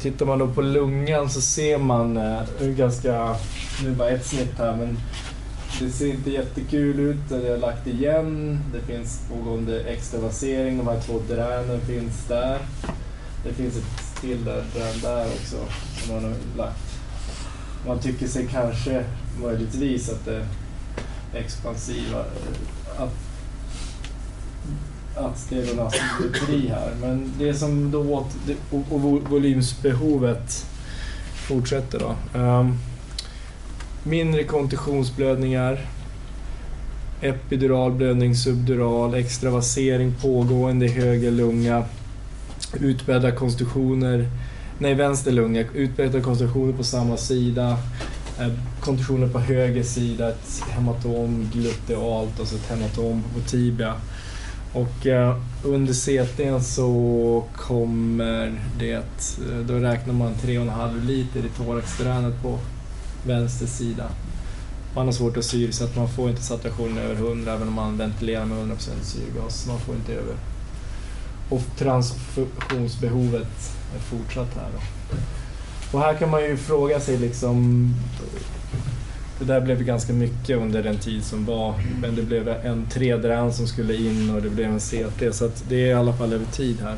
Tittar 0.00 0.26
man 0.26 0.38
då 0.38 0.48
på 0.48 0.62
lungan 0.62 1.30
så 1.30 1.40
ser 1.40 1.78
man 1.78 2.16
eh, 2.16 2.42
ganska, 2.60 3.36
nu 3.82 3.86
är 3.86 3.90
det 3.90 3.96
bara 3.96 4.08
ett 4.08 4.26
snitt 4.26 4.58
här, 4.58 4.76
men 4.76 4.98
det 5.80 5.90
ser 5.90 6.06
inte 6.06 6.30
jättekul 6.30 7.00
ut. 7.00 7.28
Det 7.28 7.50
har 7.50 7.56
lagt 7.56 7.86
igen. 7.86 8.58
Det 8.72 8.92
finns 8.92 9.20
pågående 9.32 9.80
extravasering. 9.80 10.78
De 10.78 10.86
här 10.86 11.00
två 11.00 11.20
dränen 11.28 11.80
finns 11.80 12.24
där. 12.28 12.58
Det 13.44 13.52
finns 13.52 13.76
ett 13.76 14.20
till 14.20 14.44
där, 14.44 14.64
drän 14.74 15.00
där 15.02 15.24
också 15.24 15.56
som 15.98 16.14
man 16.14 16.24
har 16.24 16.34
lagt. 16.56 16.91
Man 17.86 17.98
tycker 17.98 18.26
sig 18.26 18.46
kanske 18.46 19.04
möjligtvis 19.42 20.10
att 20.10 20.24
det 20.24 20.46
expansiva, 21.34 22.24
att, 22.96 23.14
att 25.16 25.46
det 25.48 25.56
är 25.56 25.74
någon 25.76 25.86
asymmetri 25.86 26.68
här. 26.68 26.92
Men 27.00 27.32
det 27.38 27.54
som 27.54 27.90
då 27.90 28.26
och, 28.70 28.92
och 28.92 29.00
volymsbehovet 29.30 30.66
fortsätter 31.34 31.98
då. 31.98 32.38
Um, 32.38 32.78
mindre 34.02 34.44
kontusionsblödningar, 34.44 35.86
epidural 37.20 37.92
blödning, 37.92 38.36
subdural, 38.36 39.14
extravasering 39.14 40.14
pågående 40.22 40.86
i 40.86 40.88
höger 40.88 41.30
lunga, 41.30 41.84
utbredda 42.80 43.32
konstruktioner, 43.32 44.28
nej 44.82 44.94
vänster 44.94 45.32
lunga, 45.32 45.64
utbrettade 45.74 46.22
konstruktioner 46.22 46.72
på 46.72 46.84
samma 46.84 47.16
sida, 47.16 47.78
eh, 48.38 48.52
kontusioner 48.80 49.28
på 49.28 49.38
höger 49.38 49.82
sida, 49.82 50.28
ett 50.28 50.62
hematom 50.70 51.50
glutealt 51.52 52.40
och 52.40 52.46
så 52.46 52.56
ett 52.56 52.70
hematom 52.70 53.22
på 53.34 53.40
tibia. 53.40 53.94
Och 54.72 55.06
eh, 55.06 55.36
under 55.64 55.92
CTn 55.92 56.64
så 56.64 57.44
kommer 57.56 58.60
det, 58.78 58.92
eh, 58.92 59.58
då 59.68 59.74
räknar 59.74 60.14
man 60.14 60.34
3,5 60.34 61.06
liter 61.06 61.40
i 61.40 61.48
thoraxdränet 61.48 62.42
på 62.42 62.58
vänster 63.26 63.66
sida. 63.66 64.08
Man 64.94 65.06
har 65.06 65.12
svårt 65.12 65.36
att 65.36 65.44
syre 65.44 65.72
så 65.72 65.88
man 65.96 66.08
får 66.08 66.30
inte 66.30 66.42
saturationen 66.42 66.98
över 66.98 67.14
100 67.14 67.52
även 67.52 67.68
om 67.68 67.74
man 67.74 67.98
ventilerar 67.98 68.44
med 68.44 68.58
100% 68.58 69.02
syrgas. 69.02 69.66
Man 69.66 69.80
får 69.80 69.94
inte 69.94 70.12
över. 70.12 70.34
Och 71.48 71.62
transfusionsbehovet 71.78 73.81
fortsatt 74.00 74.54
här. 74.54 74.70
Och 75.92 76.00
här 76.00 76.14
kan 76.14 76.30
man 76.30 76.42
ju 76.42 76.56
fråga 76.56 77.00
sig 77.00 77.18
liksom 77.18 77.88
det 79.38 79.52
där 79.52 79.60
blev 79.60 79.82
ganska 79.82 80.12
mycket 80.12 80.56
under 80.56 80.82
den 80.82 80.98
tid 80.98 81.24
som 81.24 81.44
var. 81.44 81.74
Men 82.00 82.16
det 82.16 82.22
blev 82.22 82.48
en 82.48 82.86
tredrän 82.86 83.52
som 83.52 83.66
skulle 83.66 83.96
in 83.96 84.34
och 84.34 84.42
det 84.42 84.50
blev 84.50 84.70
en 84.70 84.80
CT. 84.80 85.34
Så 85.34 85.44
att 85.44 85.64
det 85.68 85.76
är 85.76 85.86
i 85.86 85.92
alla 85.92 86.12
fall 86.12 86.32
över 86.32 86.46
tid 86.46 86.80
här. 86.80 86.96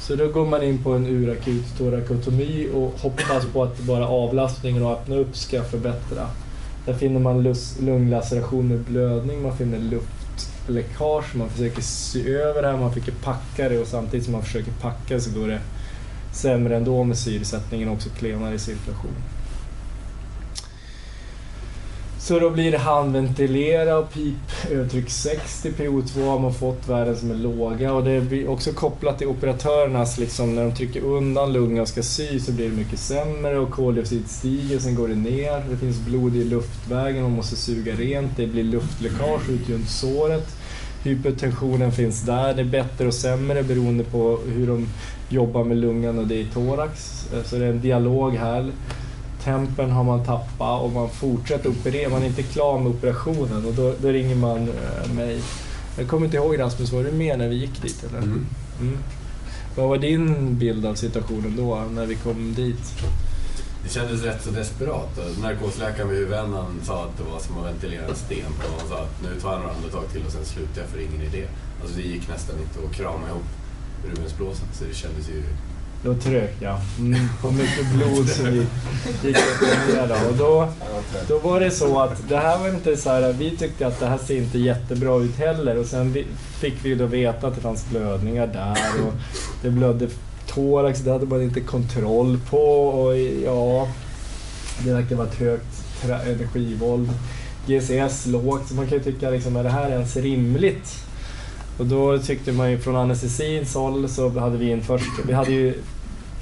Så 0.00 0.16
då 0.16 0.28
går 0.28 0.46
man 0.46 0.62
in 0.62 0.82
på 0.82 0.92
en 0.92 1.06
urakut 1.06 1.78
torakotomi 1.78 2.68
och 2.74 2.94
hoppas 3.00 3.46
på 3.52 3.62
att 3.62 3.80
bara 3.80 4.08
avlastningen 4.08 4.82
och 4.82 4.92
öppna 4.92 5.16
upp 5.16 5.36
ska 5.36 5.62
förbättra. 5.62 6.26
Där 6.86 6.94
finner 6.94 7.20
man 7.20 7.54
lunglaceration 7.80 8.68
med 8.68 8.78
blödning, 8.78 9.42
man 9.42 9.56
finner 9.56 9.78
luft. 9.78 10.47
Läckage, 10.68 11.34
man 11.34 11.50
försöker 11.50 11.82
sy 11.82 12.30
över 12.34 12.62
det 12.62 12.68
här, 12.68 12.76
man 12.76 12.92
försöker 12.92 13.12
packa 13.12 13.68
det 13.68 13.78
och 13.78 13.86
samtidigt 13.86 14.24
som 14.24 14.32
man 14.32 14.42
försöker 14.42 14.72
packa 14.72 15.20
så 15.20 15.40
går 15.40 15.48
det 15.48 15.60
sämre 16.32 16.76
ändå 16.76 17.04
med 17.04 17.18
syresättningen 17.18 17.88
och 17.88 17.94
också 17.94 18.08
klenare 18.08 18.58
cirkulation. 18.58 19.14
Så 22.28 22.38
då 22.38 22.50
blir 22.50 22.72
det 22.72 22.78
handventilera 22.78 23.98
och 23.98 24.12
pipövertryck 24.12 25.10
60, 25.10 25.70
PO2 25.70 26.26
har 26.26 26.38
man 26.38 26.54
fått 26.54 26.88
värden 26.88 27.16
som 27.16 27.30
är 27.30 27.34
låga 27.34 27.92
och 27.92 28.04
det 28.04 28.20
blir 28.20 28.48
också 28.48 28.72
kopplat 28.72 29.18
till 29.18 29.26
operatörernas, 29.26 30.18
liksom 30.18 30.54
när 30.54 30.64
de 30.64 30.74
trycker 30.74 31.04
undan 31.04 31.52
lungan 31.52 31.80
och 31.80 31.88
ska 31.88 32.02
sy 32.02 32.40
så 32.40 32.52
blir 32.52 32.70
det 32.70 32.76
mycket 32.76 32.98
sämre 32.98 33.58
och 33.58 33.70
koldioxid 33.70 34.30
stiger, 34.30 34.78
sen 34.78 34.94
går 34.94 35.08
det 35.08 35.14
ner, 35.14 35.62
det 35.70 35.76
finns 35.76 35.98
blod 35.98 36.36
i 36.36 36.44
luftvägen, 36.44 37.22
man 37.22 37.32
måste 37.32 37.56
suga 37.56 37.92
rent, 37.92 38.36
det 38.36 38.46
blir 38.46 38.64
luftläckage 38.64 39.50
ut 39.50 39.68
runt 39.68 39.88
såret. 39.88 40.46
Hypertensionen 41.04 41.92
finns 41.92 42.22
där, 42.22 42.54
det 42.54 42.62
är 42.62 42.64
bättre 42.64 43.06
och 43.06 43.14
sämre 43.14 43.62
beroende 43.62 44.04
på 44.04 44.38
hur 44.46 44.66
de 44.66 44.88
jobbar 45.28 45.64
med 45.64 45.76
lungan 45.76 46.18
och 46.18 46.26
det 46.26 46.34
är 46.34 46.40
i 46.40 46.46
thorax. 46.46 47.24
Så 47.44 47.56
det 47.56 47.64
är 47.64 47.70
en 47.70 47.80
dialog 47.80 48.34
här 48.34 48.70
tempen 49.44 49.90
har 49.90 50.04
man 50.04 50.24
tappat 50.24 50.82
och 50.82 50.92
man 50.92 51.10
fortsätter 51.10 51.68
operera. 51.68 52.08
Man 52.08 52.22
är 52.22 52.26
inte 52.26 52.42
klar 52.42 52.78
med 52.78 52.86
operationen 52.86 53.66
och 53.66 53.74
då, 53.74 53.94
då 54.00 54.08
ringer 54.08 54.36
man 54.36 54.68
eh, 54.68 55.12
mig. 55.14 55.40
Jag 55.98 56.08
kommer 56.08 56.24
inte 56.24 56.36
ihåg 56.36 56.58
Rasmus, 56.58 56.92
var 56.92 57.04
du 57.04 57.12
med 57.12 57.38
när 57.38 57.48
vi 57.48 57.56
gick 57.56 57.82
dit 57.82 58.04
eller? 58.04 58.18
Mm. 58.18 58.46
Mm. 58.80 58.98
Vad 59.76 59.88
var 59.88 59.98
din 59.98 60.58
bild 60.58 60.86
av 60.86 60.94
situationen 60.94 61.56
då, 61.56 61.82
när 61.90 62.06
vi 62.06 62.14
kom 62.14 62.54
dit? 62.54 62.94
det 63.88 63.94
kändes 63.94 64.22
rätt 64.22 64.42
så 64.42 64.50
desperat. 64.50 65.18
Narkosläkaren 65.42 66.08
vid 66.08 66.18
huvudändan 66.18 66.80
sa 66.82 67.04
att 67.04 67.18
det 67.18 67.24
var 67.32 67.38
som 67.38 67.58
att 67.58 67.66
ventilera 67.66 68.06
en 68.06 68.14
sten. 68.14 68.52
Och 68.58 68.80
han 68.80 68.88
sa 68.88 68.98
att 69.02 69.22
nu 69.22 69.40
tar 69.40 69.52
jag 69.52 69.60
några 69.60 69.74
andetag 69.74 70.04
till 70.12 70.26
och 70.26 70.32
sen 70.32 70.44
slutar 70.44 70.80
jag 70.80 70.90
för 70.90 70.98
ingen 71.00 71.22
idé. 71.22 71.44
Alltså 71.80 71.96
det 71.96 72.02
gick 72.02 72.28
nästan 72.28 72.56
inte 72.58 72.78
att 72.88 72.96
krama 72.96 73.28
ihop 73.28 73.48
Rubensblåsan 74.06 74.68
så 74.72 74.84
det 74.84 74.94
kändes 74.94 75.28
ju... 75.28 75.42
Då 76.02 76.14
trök 76.14 76.54
jag. 76.60 76.76
Mm, 76.98 77.28
och 77.42 77.52
mycket 77.52 77.92
blod 77.94 78.28
som 78.28 78.54
gick 78.54 79.36
upp 79.36 79.62
och 79.62 79.94
ner 79.94 80.08
då. 80.08 80.28
Och 80.28 80.36
då, 80.36 80.68
då 81.28 81.38
var 81.38 81.60
det 81.60 81.70
så 81.70 82.00
att 82.00 82.28
det 82.28 82.36
här 82.36 82.58
var 82.58 82.68
inte 82.68 82.96
så 82.96 83.10
här, 83.10 83.32
vi 83.32 83.56
tyckte 83.56 83.86
att 83.86 84.00
det 84.00 84.06
här 84.06 84.18
ser 84.18 84.36
inte 84.36 84.58
jättebra 84.58 85.16
ut 85.16 85.36
heller 85.36 85.78
och 85.78 85.86
sen 85.86 86.12
vi, 86.12 86.26
fick 86.60 86.74
vi 86.82 86.94
då 86.94 87.06
veta 87.06 87.46
att 87.46 87.54
det 87.54 87.60
fanns 87.60 87.86
blödningar 87.90 88.46
där 88.46 89.06
och 89.06 89.12
det 89.62 89.70
blödde 89.70 90.08
thorax, 90.46 91.00
det 91.00 91.12
hade 91.12 91.26
man 91.26 91.42
inte 91.42 91.60
kontroll 91.60 92.40
på 92.50 92.88
och 92.88 93.18
ja, 93.18 93.88
det 94.84 94.92
verkar 94.92 95.16
vara 95.16 95.28
ett 95.28 95.38
högt 95.38 95.84
energivåld. 96.26 97.10
GCS 97.66 98.26
lågt, 98.26 98.68
så 98.68 98.74
man 98.74 98.86
kan 98.86 98.98
ju 98.98 99.04
tycka 99.04 99.30
liksom, 99.30 99.56
är 99.56 99.62
det 99.62 99.70
här 99.70 99.90
ens 99.90 100.16
rimligt? 100.16 101.07
Och 101.78 101.86
då 101.86 102.18
tyckte 102.18 102.52
man 102.52 102.70
ju 102.70 102.78
från 102.78 102.96
anestesins 102.96 103.74
håll 103.74 104.08
så 104.08 104.38
hade 104.38 104.56
vi 104.56 104.72
en 104.72 104.82
först, 104.82 105.10
vi 105.26 105.32
hade 105.32 105.52
ju 105.52 105.74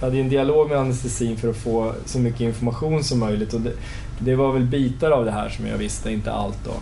vi 0.01 0.07
hade 0.07 0.19
en 0.19 0.29
dialog 0.29 0.69
med 0.69 0.79
anestesin 0.79 1.37
för 1.37 1.49
att 1.49 1.57
få 1.57 1.93
så 2.05 2.19
mycket 2.19 2.41
information 2.41 3.05
som 3.05 3.19
möjligt 3.19 3.55
och 3.55 3.61
det, 3.61 3.73
det 4.19 4.35
var 4.35 4.53
väl 4.53 4.65
bitar 4.65 5.11
av 5.11 5.25
det 5.25 5.31
här 5.31 5.49
som 5.49 5.67
jag 5.67 5.79
visste, 5.79 6.13
inte 6.13 6.33
allt 6.33 6.59
då. 6.65 6.73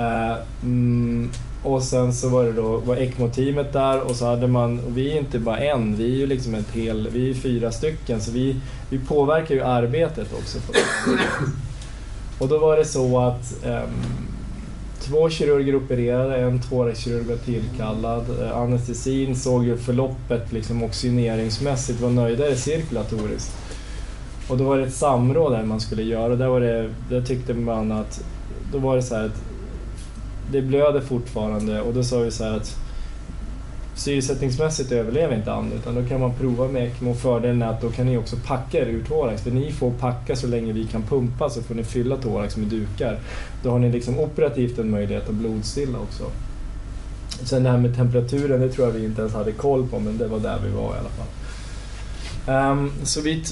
Eh, 0.00 0.36
mm, 0.62 1.30
och 1.62 1.82
sen 1.82 2.14
så 2.14 2.28
var 2.28 2.44
det 2.44 2.52
då 2.52 2.76
var 2.76 2.96
ECMO-teamet 2.96 3.72
där 3.72 4.00
och 4.00 4.16
så 4.16 4.26
hade 4.26 4.46
man, 4.46 4.78
och 4.78 4.98
vi 4.98 5.12
är 5.12 5.18
inte 5.18 5.38
bara 5.38 5.58
en, 5.58 5.96
vi 5.96 6.04
är 6.04 6.16
ju 6.16 6.26
liksom 6.26 6.54
ett 6.54 6.70
hel, 6.70 7.08
vi 7.12 7.30
är 7.30 7.34
fyra 7.34 7.72
stycken 7.72 8.20
så 8.20 8.30
vi, 8.30 8.56
vi 8.90 8.98
påverkar 8.98 9.54
ju 9.54 9.62
arbetet 9.62 10.28
också. 10.32 10.58
Och 12.38 12.48
då 12.48 12.58
var 12.58 12.76
det 12.76 12.84
så 12.84 13.18
att 13.18 13.64
ehm, 13.64 14.27
två 15.08 15.30
kirurger 15.30 15.76
opererade, 15.76 16.36
en 16.36 16.60
thoraxkirurg 16.60 17.26
var 17.26 17.36
tillkallad. 17.36 18.24
Eh, 18.42 18.58
anestesin 18.58 19.36
såg 19.36 19.64
ju 19.64 19.76
förloppet 19.76 20.52
liksom 20.52 20.82
oxygeneringsmässigt, 20.82 22.00
var 22.00 22.10
nöjdare 22.10 22.56
cirkulatoriskt. 22.56 23.56
Och 24.48 24.58
då 24.58 24.64
var 24.64 24.78
det 24.78 24.84
ett 24.84 24.94
samråd 24.94 25.52
där 25.52 25.64
man 25.64 25.80
skulle 25.80 26.02
göra 26.02 26.32
och 26.32 26.38
där, 26.38 26.48
var 26.48 26.60
det, 26.60 26.90
där 27.10 27.22
tyckte 27.22 27.54
man 27.54 27.92
att, 27.92 28.24
då 28.72 28.78
var 28.78 28.96
det 28.96 29.02
så 29.02 29.14
här 29.14 29.24
att 29.24 29.42
det 30.52 30.62
blöder 30.62 31.00
fortfarande 31.00 31.80
och 31.80 31.94
då 31.94 32.02
sa 32.02 32.18
vi 32.18 32.30
så 32.30 32.44
här 32.44 32.56
att 32.56 32.76
syresättningsmässigt 33.98 34.92
överlever 34.92 35.36
inte 35.36 35.52
and 35.52 35.72
utan 35.72 35.94
då 35.94 36.04
kan 36.04 36.20
man 36.20 36.32
prova 36.34 36.68
med 36.68 36.86
ECMO. 36.86 37.14
Fördelen 37.14 37.62
är 37.62 37.66
att 37.66 37.80
då 37.80 37.90
kan 37.90 38.06
ni 38.06 38.16
också 38.16 38.36
packa 38.46 38.78
er 38.78 38.86
ur 38.86 39.04
thorax 39.04 39.42
för 39.42 39.50
ni 39.50 39.72
får 39.72 39.90
packa 39.90 40.36
så 40.36 40.46
länge 40.46 40.72
vi 40.72 40.84
kan 40.84 41.02
pumpa 41.02 41.50
så 41.50 41.62
får 41.62 41.74
ni 41.74 41.84
fylla 41.84 42.16
thorax 42.16 42.56
med 42.56 42.68
dukar. 42.68 43.18
Då 43.62 43.70
har 43.70 43.78
ni 43.78 43.92
liksom 43.92 44.18
operativt 44.18 44.78
en 44.78 44.90
möjlighet 44.90 45.28
att 45.28 45.34
blodstilla 45.34 45.98
också. 45.98 46.24
Sen 47.42 47.62
det 47.62 47.70
här 47.70 47.78
med 47.78 47.96
temperaturen, 47.96 48.60
det 48.60 48.68
tror 48.68 48.86
jag 48.86 48.94
vi 48.94 49.04
inte 49.04 49.20
ens 49.20 49.34
hade 49.34 49.52
koll 49.52 49.88
på 49.88 49.98
men 49.98 50.18
det 50.18 50.28
var 50.28 50.38
där 50.38 50.58
vi 50.64 50.70
var 50.70 50.94
i 50.94 50.98
alla 50.98 51.08
fall. 51.08 51.28
Um, 52.72 52.92
så 53.02 53.20
vi, 53.20 53.44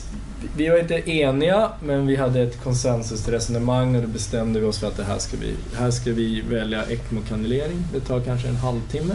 vi 0.57 0.69
var 0.69 0.79
inte 0.79 1.11
eniga, 1.11 1.71
men 1.83 2.07
vi 2.07 2.17
hade 2.17 2.41
ett 2.41 2.62
konsensusresonemang 2.62 3.97
och 3.97 4.03
då 4.03 4.09
bestämde 4.09 4.61
vi 4.61 4.67
oss 4.67 4.79
för 4.79 4.87
att 4.87 4.97
det 4.97 5.05
här 5.05 5.19
ska 5.19 5.37
vi, 5.37 5.55
här 5.79 5.91
ska 5.91 6.12
vi 6.12 6.41
välja 6.41 6.83
ECMO-kanulering. 6.83 7.85
Det 7.93 8.00
tar 8.00 8.21
kanske 8.21 8.49
en 8.49 8.57
halvtimme. 8.57 9.15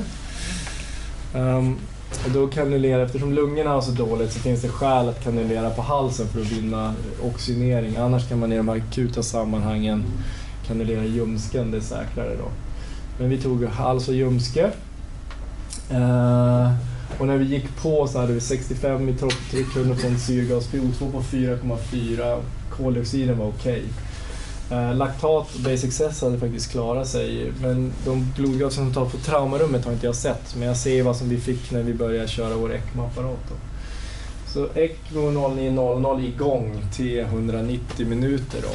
Um, 1.35 1.77
och 2.25 2.31
då 2.33 2.47
kanulera, 2.47 3.01
eftersom 3.01 3.33
lungorna 3.33 3.69
har 3.69 3.81
så 3.81 3.91
dåligt 3.91 4.33
så 4.33 4.39
finns 4.39 4.61
det 4.61 4.69
skäl 4.69 5.09
att 5.09 5.23
kanulera 5.23 5.69
på 5.69 5.81
halsen 5.81 6.27
för 6.27 6.41
att 6.41 6.51
vinna 6.51 6.93
oxygenering. 7.21 7.95
Annars 7.95 8.29
kan 8.29 8.39
man 8.39 8.53
i 8.53 8.57
de 8.57 8.67
här 8.67 8.75
akuta 8.75 9.23
sammanhangen 9.23 10.03
kanulera 10.67 11.05
ljumsken, 11.05 11.71
det 11.71 11.77
är 11.77 11.81
säkrare 11.81 12.35
då. 12.35 12.51
Men 13.19 13.29
vi 13.29 13.37
tog 13.37 13.63
hals 13.63 14.07
och 14.07 14.13
ljumske. 14.13 14.71
Uh, 15.91 16.73
och 17.19 17.27
när 17.27 17.37
vi 17.37 17.45
gick 17.45 17.81
på 17.81 18.07
så 18.07 18.19
hade 18.19 18.33
vi 18.33 18.41
65 18.41 19.09
i 19.09 19.13
topptryck, 19.13 19.67
100% 19.67 20.17
syrgas, 20.17 20.69
PO2 20.69 21.11
på 21.11 21.21
4,4, 21.21 22.41
koldioxiden 22.69 23.37
var 23.37 23.47
okej. 23.47 23.71
Okay. 23.71 23.83
Eh, 24.71 24.95
laktat 24.95 25.55
och 25.55 25.61
basic 25.63 25.97
cess 25.97 26.21
hade 26.21 26.39
faktiskt 26.39 26.71
klarat 26.71 27.07
sig, 27.07 27.51
men 27.61 27.93
de 28.05 28.27
blodgas 28.35 28.73
som 28.73 28.93
tar 28.93 29.05
på 29.05 29.17
traumarummet 29.17 29.85
har 29.85 29.91
inte 29.91 30.05
jag 30.05 30.15
sett, 30.15 30.55
men 30.55 30.67
jag 30.67 30.77
ser 30.77 31.03
vad 31.03 31.15
som 31.15 31.29
vi 31.29 31.37
fick 31.37 31.71
när 31.71 31.83
vi 31.83 31.93
började 31.93 32.27
köra 32.27 32.55
vår 32.55 32.73
ECMO-apparat. 32.73 33.53
Så 34.47 34.67
ECMO 34.75 35.31
0900 35.49 36.21
igång 36.21 36.85
till 36.93 37.19
190 37.19 38.07
minuter 38.07 38.61
då. 38.61 38.69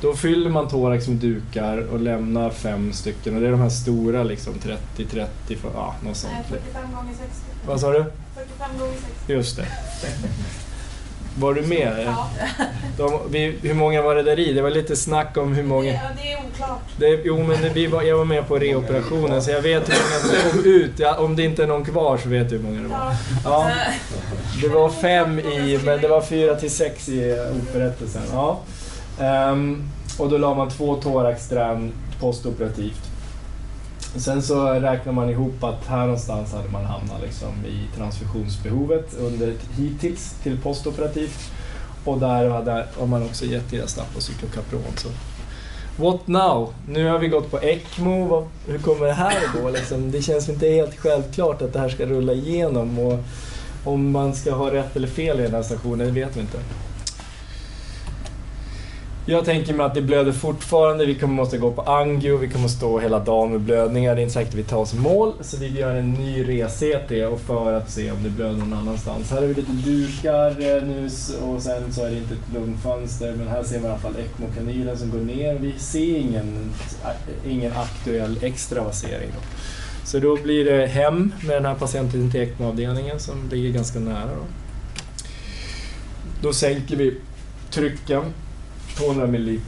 Då 0.00 0.14
fyller 0.14 0.50
man 0.50 0.68
thorax 0.68 1.08
med 1.08 1.16
dukar 1.16 1.78
och 1.78 2.00
lämnar 2.00 2.50
fem 2.50 2.92
stycken 2.92 3.34
och 3.34 3.40
det 3.40 3.46
är 3.46 3.50
de 3.50 3.60
här 3.60 3.68
stora 3.68 4.22
liksom 4.22 4.54
30, 4.62 5.06
30, 5.06 5.56
för, 5.56 5.70
ja 5.74 5.94
något 6.04 6.16
sånt. 6.16 6.32
Nej, 6.50 6.60
45 6.60 6.82
gånger 6.94 7.12
60. 7.12 7.28
Vad 7.66 7.80
sa 7.80 7.90
du? 7.90 8.04
45 8.34 8.78
gånger 8.78 8.94
60. 9.26 9.32
Just 9.32 9.56
det. 9.56 9.66
Var 11.38 11.54
du 11.54 11.62
med? 11.62 11.92
Ja. 12.06 12.28
De, 12.96 13.20
vi, 13.30 13.58
hur 13.62 13.74
många 13.74 14.02
var 14.02 14.14
det 14.14 14.22
där 14.22 14.38
i? 14.38 14.52
Det 14.52 14.62
var 14.62 14.70
lite 14.70 14.96
snack 14.96 15.36
om 15.36 15.48
hur 15.54 15.62
Det, 15.62 15.68
många... 15.68 15.92
ja, 15.92 16.00
det 16.22 16.32
är 16.32 16.38
oklart. 16.38 16.80
Det, 16.96 17.20
jo, 17.24 17.38
men 17.42 17.62
det, 17.62 17.68
vi 17.68 17.86
var, 17.86 18.02
jag 18.02 18.16
var 18.16 18.24
med 18.24 18.48
på 18.48 18.58
reoperationen 18.58 19.42
så 19.42 19.50
jag 19.50 19.62
vet 19.62 19.88
hur 19.88 19.94
många 19.94 20.40
som 20.42 20.50
kom 20.50 20.64
ut. 20.72 20.92
Ja, 20.96 21.14
om 21.18 21.36
det 21.36 21.42
inte 21.42 21.62
är 21.62 21.66
någon 21.66 21.84
kvar 21.84 22.18
så 22.22 22.28
vet 22.28 22.50
du 22.50 22.56
hur 22.56 22.62
många 22.64 22.82
det 22.82 22.88
var. 22.88 23.14
Ja. 23.44 23.70
Det 24.62 24.68
var 24.68 24.88
fem 24.88 25.38
i, 25.38 25.80
men 25.84 26.00
det 26.00 26.08
var 26.08 26.20
fyra 26.20 26.54
till 26.54 26.70
sex 26.70 27.08
i 27.08 27.36
operättelsen. 27.62 28.22
Ja. 28.32 28.60
Ehm, 29.20 29.88
och 30.18 30.28
då 30.30 30.38
la 30.38 30.54
man 30.54 30.70
två 30.70 30.96
thoraxsträn 30.96 31.92
postoperativt. 32.20 33.11
Sen 34.16 34.42
så 34.42 34.66
räknar 34.66 35.12
man 35.12 35.30
ihop 35.30 35.64
att 35.64 35.86
här 35.86 36.00
någonstans 36.00 36.52
hade 36.52 36.68
man 36.68 36.84
hamnat 36.84 37.22
liksom 37.22 37.66
i 37.66 37.96
transfusionsbehovet 37.96 39.14
under 39.18 39.54
hittills 39.76 40.34
till 40.42 40.60
postoperativt. 40.60 41.50
Och 42.04 42.18
där 42.18 42.48
hade, 42.48 42.86
har 42.98 43.06
man 43.06 43.22
också 43.22 43.44
gett 43.44 43.70
deras 43.70 43.96
napp 43.96 44.16
och 44.16 44.22
cyklokapron. 44.22 44.82
Så. 44.96 45.08
What 45.96 46.26
now? 46.26 46.74
Nu 46.88 47.08
har 47.08 47.18
vi 47.18 47.28
gått 47.28 47.50
på 47.50 47.58
ECMO. 47.58 48.26
Vad, 48.26 48.44
hur 48.66 48.78
kommer 48.78 49.06
det 49.06 49.12
här 49.12 49.36
att 49.36 49.62
gå? 49.62 49.70
Liksom, 49.70 50.10
det 50.10 50.22
känns 50.22 50.48
inte 50.48 50.68
helt 50.68 50.96
självklart 50.96 51.62
att 51.62 51.72
det 51.72 51.78
här 51.78 51.88
ska 51.88 52.06
rulla 52.06 52.32
igenom. 52.32 52.98
Och 52.98 53.18
om 53.84 54.10
man 54.10 54.34
ska 54.34 54.54
ha 54.54 54.70
rätt 54.70 54.96
eller 54.96 55.08
fel 55.08 55.40
i 55.40 55.42
den 55.42 55.54
här 55.54 55.62
stationen, 55.62 56.06
det 56.06 56.12
vet 56.12 56.36
vi 56.36 56.40
inte. 56.40 56.58
Jag 59.26 59.44
tänker 59.44 59.74
mig 59.74 59.86
att 59.86 59.94
det 59.94 60.02
blöder 60.02 60.32
fortfarande. 60.32 61.06
Vi 61.06 61.14
kommer 61.14 61.34
måste 61.34 61.58
gå 61.58 61.72
på 61.72 61.82
angio, 61.82 62.36
vi 62.36 62.48
kommer 62.48 62.68
stå 62.68 62.98
hela 62.98 63.18
dagen 63.18 63.50
med 63.50 63.60
blödningar. 63.60 64.14
Det 64.14 64.20
är 64.20 64.22
inte 64.22 64.34
säkert 64.34 64.48
att 64.48 64.58
vi 64.58 64.62
tar 64.62 64.76
oss 64.76 64.94
i 64.94 64.98
mål, 64.98 65.32
så 65.40 65.56
vi 65.56 65.80
gör 65.80 65.94
en 65.94 66.12
ny 66.12 66.44
re-CT 66.44 67.32
och 67.32 67.40
för 67.40 67.72
att 67.72 67.90
se 67.90 68.10
om 68.10 68.22
det 68.22 68.30
blöder 68.30 68.58
någon 68.58 68.72
annanstans. 68.72 69.30
Här 69.30 69.40
har 69.40 69.46
vi 69.46 69.54
lite 69.54 69.72
dukar 69.72 70.50
eh, 70.50 70.82
nu 70.82 71.04
och 71.42 71.62
sen 71.62 71.92
så 71.92 72.04
är 72.04 72.10
det 72.10 72.16
inte 72.16 72.34
ett 72.34 72.54
lungfönster, 72.54 73.34
men 73.38 73.48
här 73.48 73.62
ser 73.62 73.80
man 73.80 73.86
i 73.86 73.92
alla 73.92 74.00
fall 74.00 74.14
ECMO-kanylen 74.16 74.98
som 74.98 75.10
går 75.10 75.18
ner. 75.18 75.54
Vi 75.54 75.72
ser 75.78 76.16
ingen, 76.16 76.72
ingen 77.46 77.72
aktuell 77.72 78.38
extravasering. 78.42 79.30
Då. 79.34 79.40
Så 80.04 80.18
då 80.18 80.36
blir 80.36 80.64
det 80.64 80.86
hem 80.86 81.32
med 81.46 81.56
den 81.56 81.64
här 81.64 81.74
patienten 81.74 82.30
till 82.30 82.40
ECMO-avdelningen 82.40 83.18
som 83.18 83.48
ligger 83.50 83.70
ganska 83.70 83.98
nära. 83.98 84.26
Då, 84.26 84.46
då 86.42 86.52
sänker 86.52 86.96
vi 86.96 87.16
trycken 87.70 88.22
200 88.96 89.26
ml. 89.26 89.58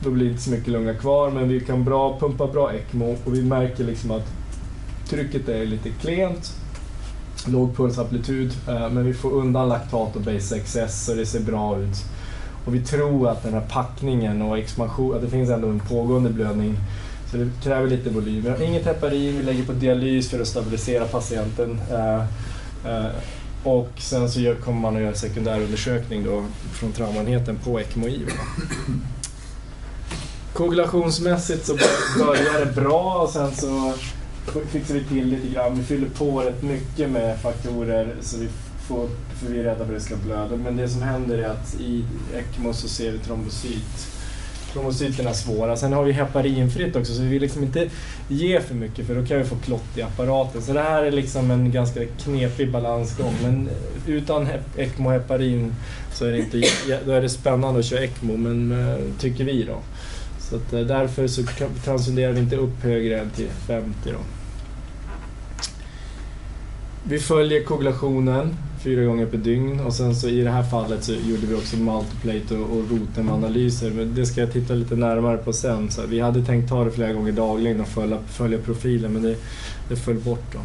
Då 0.00 0.10
blir 0.10 0.24
det 0.24 0.30
inte 0.30 0.42
så 0.42 0.50
mycket 0.50 0.68
lunga 0.68 0.94
kvar, 0.94 1.30
men 1.30 1.48
vi 1.48 1.60
kan 1.60 1.84
bra, 1.84 2.18
pumpa 2.20 2.46
bra 2.46 2.72
ECMO 2.74 3.16
och 3.24 3.34
vi 3.34 3.42
märker 3.42 3.84
liksom 3.84 4.10
att 4.10 4.32
trycket 5.08 5.48
är 5.48 5.66
lite 5.66 5.90
klent. 5.90 6.52
Låg 7.46 7.76
pulsamplitud, 7.76 8.52
eh, 8.68 8.90
men 8.90 9.04
vi 9.04 9.14
får 9.14 9.32
undan 9.32 9.68
laktat 9.68 10.16
och 10.16 10.22
base 10.22 10.56
excess 10.56 11.06
så 11.06 11.14
det 11.14 11.26
ser 11.26 11.40
bra 11.40 11.78
ut. 11.78 11.96
Och 12.66 12.74
vi 12.74 12.80
tror 12.80 13.28
att 13.28 13.42
den 13.42 13.52
här 13.52 13.66
packningen 13.70 14.42
och 14.42 14.58
expansion, 14.58 15.14
att 15.14 15.22
det 15.22 15.28
finns 15.28 15.50
ändå 15.50 15.68
en 15.68 15.80
pågående 15.80 16.30
blödning. 16.30 16.76
Så 17.30 17.36
det 17.36 17.50
kräver 17.62 17.88
lite 17.88 18.10
volym. 18.10 18.42
Vi 18.42 18.50
har 18.50 18.62
inget 18.62 18.84
heparin, 18.84 19.36
vi 19.38 19.42
lägger 19.42 19.64
på 19.64 19.72
dialys 19.72 20.30
för 20.30 20.40
att 20.40 20.48
stabilisera 20.48 21.04
patienten. 21.04 21.80
Eh, 21.90 22.20
eh, 22.92 23.10
och 23.66 23.90
sen 23.98 24.30
så 24.30 24.54
kommer 24.64 24.80
man 24.80 24.96
att 24.96 25.02
göra 25.02 25.14
sekundärundersökning 25.14 26.24
då 26.24 26.44
från 26.72 26.92
traumaenheten 26.92 27.56
på 27.56 27.80
ECMO-IVA. 27.80 28.32
Koagulationsmässigt 30.52 31.66
så 31.66 31.76
börjar 32.18 32.64
det 32.64 32.72
bra 32.72 33.22
och 33.22 33.30
sen 33.30 33.54
så 33.56 33.92
fixar 34.68 34.94
vi 34.94 35.04
till 35.04 35.26
lite 35.28 35.48
grann. 35.48 35.78
Vi 35.78 35.82
fyller 35.82 36.08
på 36.08 36.40
rätt 36.40 36.62
mycket 36.62 37.10
med 37.10 37.40
faktorer 37.40 38.16
så 38.20 38.38
vi 38.38 38.48
får, 38.88 39.08
för 39.40 39.52
vi 39.52 39.60
är 39.60 39.64
rädda 39.64 39.86
för 39.86 39.94
att 39.94 40.00
det 40.00 40.04
ska 40.04 40.16
blöda. 40.16 40.56
Men 40.56 40.76
det 40.76 40.88
som 40.88 41.02
händer 41.02 41.38
är 41.38 41.48
att 41.48 41.80
i 41.80 42.04
ECMO 42.34 42.72
så 42.72 42.88
ser 42.88 43.12
vi 43.12 43.18
trombocyt 43.18 44.15
trombocyterna 44.76 45.34
svåra. 45.34 45.76
Sen 45.76 45.92
har 45.92 46.04
vi 46.04 46.12
heparinfritt 46.12 46.96
också 46.96 47.12
så 47.14 47.22
vi 47.22 47.28
vill 47.28 47.42
liksom 47.42 47.62
inte 47.62 47.88
ge 48.28 48.60
för 48.60 48.74
mycket 48.74 49.06
för 49.06 49.14
då 49.14 49.26
kan 49.26 49.38
vi 49.38 49.44
få 49.44 49.56
klott 49.56 49.98
i 49.98 50.02
apparaten. 50.02 50.62
Så 50.62 50.72
det 50.72 50.80
här 50.80 51.02
är 51.02 51.10
liksom 51.10 51.50
en 51.50 51.70
ganska 51.72 52.00
knepig 52.04 52.72
balansgång. 52.72 53.34
Men 53.42 53.68
utan 54.06 54.48
ECMO 54.76 55.06
och 55.08 55.12
heparin 55.12 55.74
så 56.12 56.24
är 56.24 56.32
det, 56.32 56.38
inte, 56.38 56.62
då 57.06 57.12
är 57.12 57.22
det 57.22 57.28
spännande 57.28 57.80
att 57.80 57.86
köra 57.86 58.04
ECMO, 58.04 58.36
men 58.36 58.88
eh, 58.88 58.96
tycker 59.20 59.44
vi 59.44 59.62
då. 59.62 59.78
Så 60.40 60.56
att, 60.56 60.72
eh, 60.72 60.80
därför 60.80 61.26
så 61.26 61.42
transcenderar 61.84 62.32
vi 62.32 62.40
inte 62.40 62.56
upp 62.56 62.82
högre 62.82 63.20
än 63.20 63.30
till 63.30 63.48
50 63.66 63.92
då. 64.04 64.18
Vi 67.08 67.18
följer 67.18 67.62
koagulationen 67.62 68.56
fyra 68.86 69.04
gånger 69.04 69.26
per 69.26 69.38
dygn 69.38 69.80
och 69.80 69.92
sen 69.92 70.14
så 70.14 70.28
i 70.28 70.40
det 70.40 70.50
här 70.50 70.62
fallet 70.62 71.04
så 71.04 71.12
gjorde 71.12 71.46
vi 71.46 71.54
också 71.54 71.76
multiplate 71.76 72.54
och, 72.54 72.76
och 72.76 72.90
rotemanalyser 72.90 73.90
men 73.90 74.14
det 74.14 74.26
ska 74.26 74.40
jag 74.40 74.52
titta 74.52 74.74
lite 74.74 74.96
närmare 74.96 75.36
på 75.36 75.52
sen. 75.52 75.90
Så 75.90 76.02
vi 76.06 76.20
hade 76.20 76.44
tänkt 76.44 76.68
ta 76.68 76.84
det 76.84 76.90
flera 76.90 77.12
gånger 77.12 77.32
dagligen 77.32 77.80
och 77.80 77.88
följa, 77.88 78.18
följa 78.28 78.58
profilen 78.58 79.12
men 79.12 79.22
det, 79.22 79.36
det 79.88 79.96
föll 79.96 80.14
bort 80.14 80.52
då. 80.52 80.58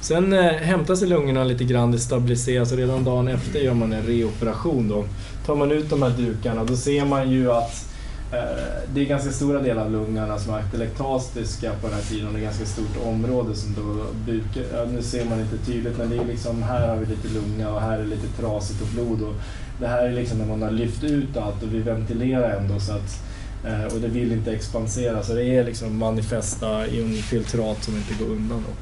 Sen 0.00 0.32
eh, 0.32 0.52
hämtar 0.52 0.94
sig 0.94 1.08
lungorna 1.08 1.44
lite 1.44 1.64
grann, 1.64 1.92
det 1.92 1.98
stabiliseras 1.98 2.72
och 2.72 2.78
redan 2.78 3.04
dagen 3.04 3.28
efter 3.28 3.60
gör 3.60 3.74
man 3.74 3.92
en 3.92 4.02
reoperation 4.02 4.88
då. 4.88 5.04
Tar 5.46 5.56
man 5.56 5.72
ut 5.72 5.90
de 5.90 6.02
här 6.02 6.10
dukarna 6.10 6.64
då 6.64 6.76
ser 6.76 7.04
man 7.04 7.30
ju 7.30 7.52
att 7.52 7.91
Eh, 8.32 8.88
det 8.94 9.00
är 9.00 9.04
ganska 9.04 9.30
stora 9.30 9.60
delar 9.60 9.82
av 9.84 9.92
lungorna 9.92 10.38
som 10.38 10.54
är 10.54 10.64
elektastiska 10.74 11.72
på 11.80 11.86
den 11.86 11.96
här 11.96 12.02
tiden 12.02 12.26
och 12.26 12.32
det 12.32 12.38
är 12.38 12.42
ganska 12.42 12.64
stort 12.64 13.06
område 13.06 13.54
som 13.54 13.74
då 13.74 14.06
buken, 14.26 14.62
ja, 14.72 14.84
nu 14.84 15.02
ser 15.02 15.24
man 15.24 15.40
inte 15.40 15.58
tydligt 15.66 15.98
men 15.98 16.10
det 16.10 16.16
är 16.16 16.24
liksom, 16.24 16.62
här 16.62 16.88
har 16.88 16.96
vi 16.96 17.06
lite 17.06 17.28
lunga 17.28 17.70
och 17.70 17.80
här 17.80 17.98
är 17.98 18.04
lite 18.04 18.26
trasigt 18.40 18.82
och 18.82 18.88
blod 18.88 19.22
och 19.22 19.34
det 19.80 19.86
här 19.86 20.04
är 20.04 20.12
liksom 20.12 20.38
när 20.38 20.46
man 20.46 20.62
har 20.62 20.70
lyft 20.70 21.04
ut 21.04 21.36
allt 21.36 21.62
och 21.62 21.74
vi 21.74 21.78
ventilerar 21.78 22.56
ändå 22.56 22.80
så 22.80 22.92
att 22.92 23.20
eh, 23.66 23.94
och 23.94 24.00
det 24.00 24.08
vill 24.08 24.32
inte 24.32 24.52
expansera 24.52 25.22
så 25.22 25.34
det 25.34 25.44
är 25.44 25.64
liksom 25.64 25.98
manifesta 25.98 26.86
infiltrat 26.86 27.84
som 27.84 27.96
inte 27.96 28.24
går 28.24 28.30
undan 28.30 28.64
då. 28.68 28.74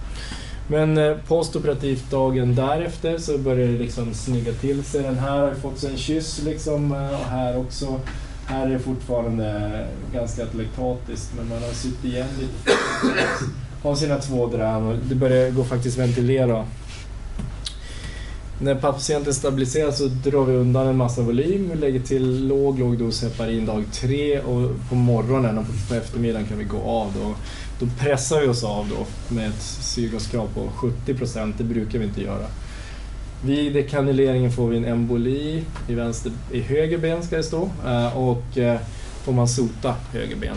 Men 0.68 0.98
eh, 0.98 1.16
postoperativt 1.28 2.10
dagen 2.10 2.54
därefter 2.54 3.18
så 3.18 3.38
börjar 3.38 3.68
det 3.68 3.78
liksom 3.78 4.14
snygga 4.14 4.52
till 4.52 4.84
sig. 4.84 5.02
Den 5.02 5.18
här 5.18 5.38
har 5.38 5.48
ju 5.48 5.54
fått 5.54 5.78
sig 5.78 5.90
en 5.90 5.96
kyss 5.96 6.42
liksom 6.42 6.92
och 6.92 7.30
här 7.30 7.58
också. 7.58 8.00
Här 8.50 8.66
är 8.66 8.70
det 8.70 8.78
fortfarande 8.78 9.86
ganska 10.12 10.42
atlektatiskt 10.42 11.32
men 11.36 11.48
man 11.48 11.62
har 11.62 11.72
sytt 11.72 12.04
igen 12.04 12.26
lite. 12.40 12.78
Har 13.82 13.94
sina 13.94 14.18
två 14.18 14.46
drän 14.46 14.86
och 14.86 14.96
det 15.08 15.14
börjar 15.14 15.50
gå 15.50 15.64
faktiskt 15.64 15.98
ventilera. 15.98 16.66
När 18.62 18.74
patienten 18.74 19.34
stabiliseras 19.34 19.98
så 19.98 20.06
drar 20.06 20.44
vi 20.44 20.56
undan 20.56 20.86
en 20.86 20.96
massa 20.96 21.22
volym, 21.22 21.70
vi 21.72 21.78
lägger 21.78 22.00
till 22.00 22.48
låg, 22.48 22.78
låg 22.78 22.98
dos 22.98 23.22
heparin 23.22 23.66
dag 23.66 23.84
tre 23.92 24.40
och 24.40 24.70
på 24.88 24.94
morgonen 24.94 25.58
och 25.58 25.64
på 25.88 25.94
eftermiddagen 25.94 26.46
kan 26.46 26.58
vi 26.58 26.64
gå 26.64 26.82
av 26.82 27.12
då. 27.22 27.34
Då 27.80 27.92
pressar 27.98 28.40
vi 28.40 28.48
oss 28.48 28.64
av 28.64 28.88
då 28.88 29.34
med 29.34 29.48
ett 29.48 29.62
syrgaskrav 29.62 30.48
på 30.54 30.68
70 30.74 31.14
procent, 31.14 31.58
det 31.58 31.64
brukar 31.64 31.98
vi 31.98 32.04
inte 32.04 32.22
göra. 32.22 32.46
Vid 33.42 33.72
dekanyleringen 33.72 34.52
får 34.52 34.68
vi 34.68 34.76
en 34.76 34.84
emboli 34.84 35.64
i, 35.88 35.94
vänster, 35.94 36.32
i 36.52 36.60
höger 36.60 36.98
ben 36.98 37.22
ska 37.22 37.36
det 37.36 37.42
stå 37.42 37.70
eh, 37.86 38.16
och 38.16 38.58
eh, 38.58 38.80
får 39.22 39.32
man 39.32 39.48
sota 39.48 39.94
höger 40.12 40.36
ben. 40.36 40.56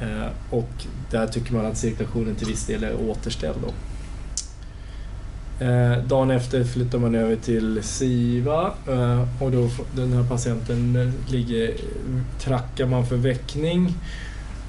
Eh, 0.00 0.26
och 0.50 0.70
där 1.10 1.26
tycker 1.26 1.52
man 1.52 1.66
att 1.66 1.78
cirkulationen 1.78 2.34
till 2.34 2.46
viss 2.46 2.66
del 2.66 2.84
är 2.84 3.10
återställd. 3.10 3.56
Då. 3.62 3.72
Dagen 6.06 6.30
efter 6.30 6.64
flyttar 6.64 6.98
man 6.98 7.14
över 7.14 7.36
till 7.36 7.82
SIVA 7.82 8.72
och 9.40 9.50
då 9.50 9.70
den 9.96 10.12
här 10.12 10.22
patienten 10.28 11.12
ligger, 11.28 11.74
trackar 12.40 12.86
man 12.86 13.06
för 13.06 13.16
väckning 13.16 13.94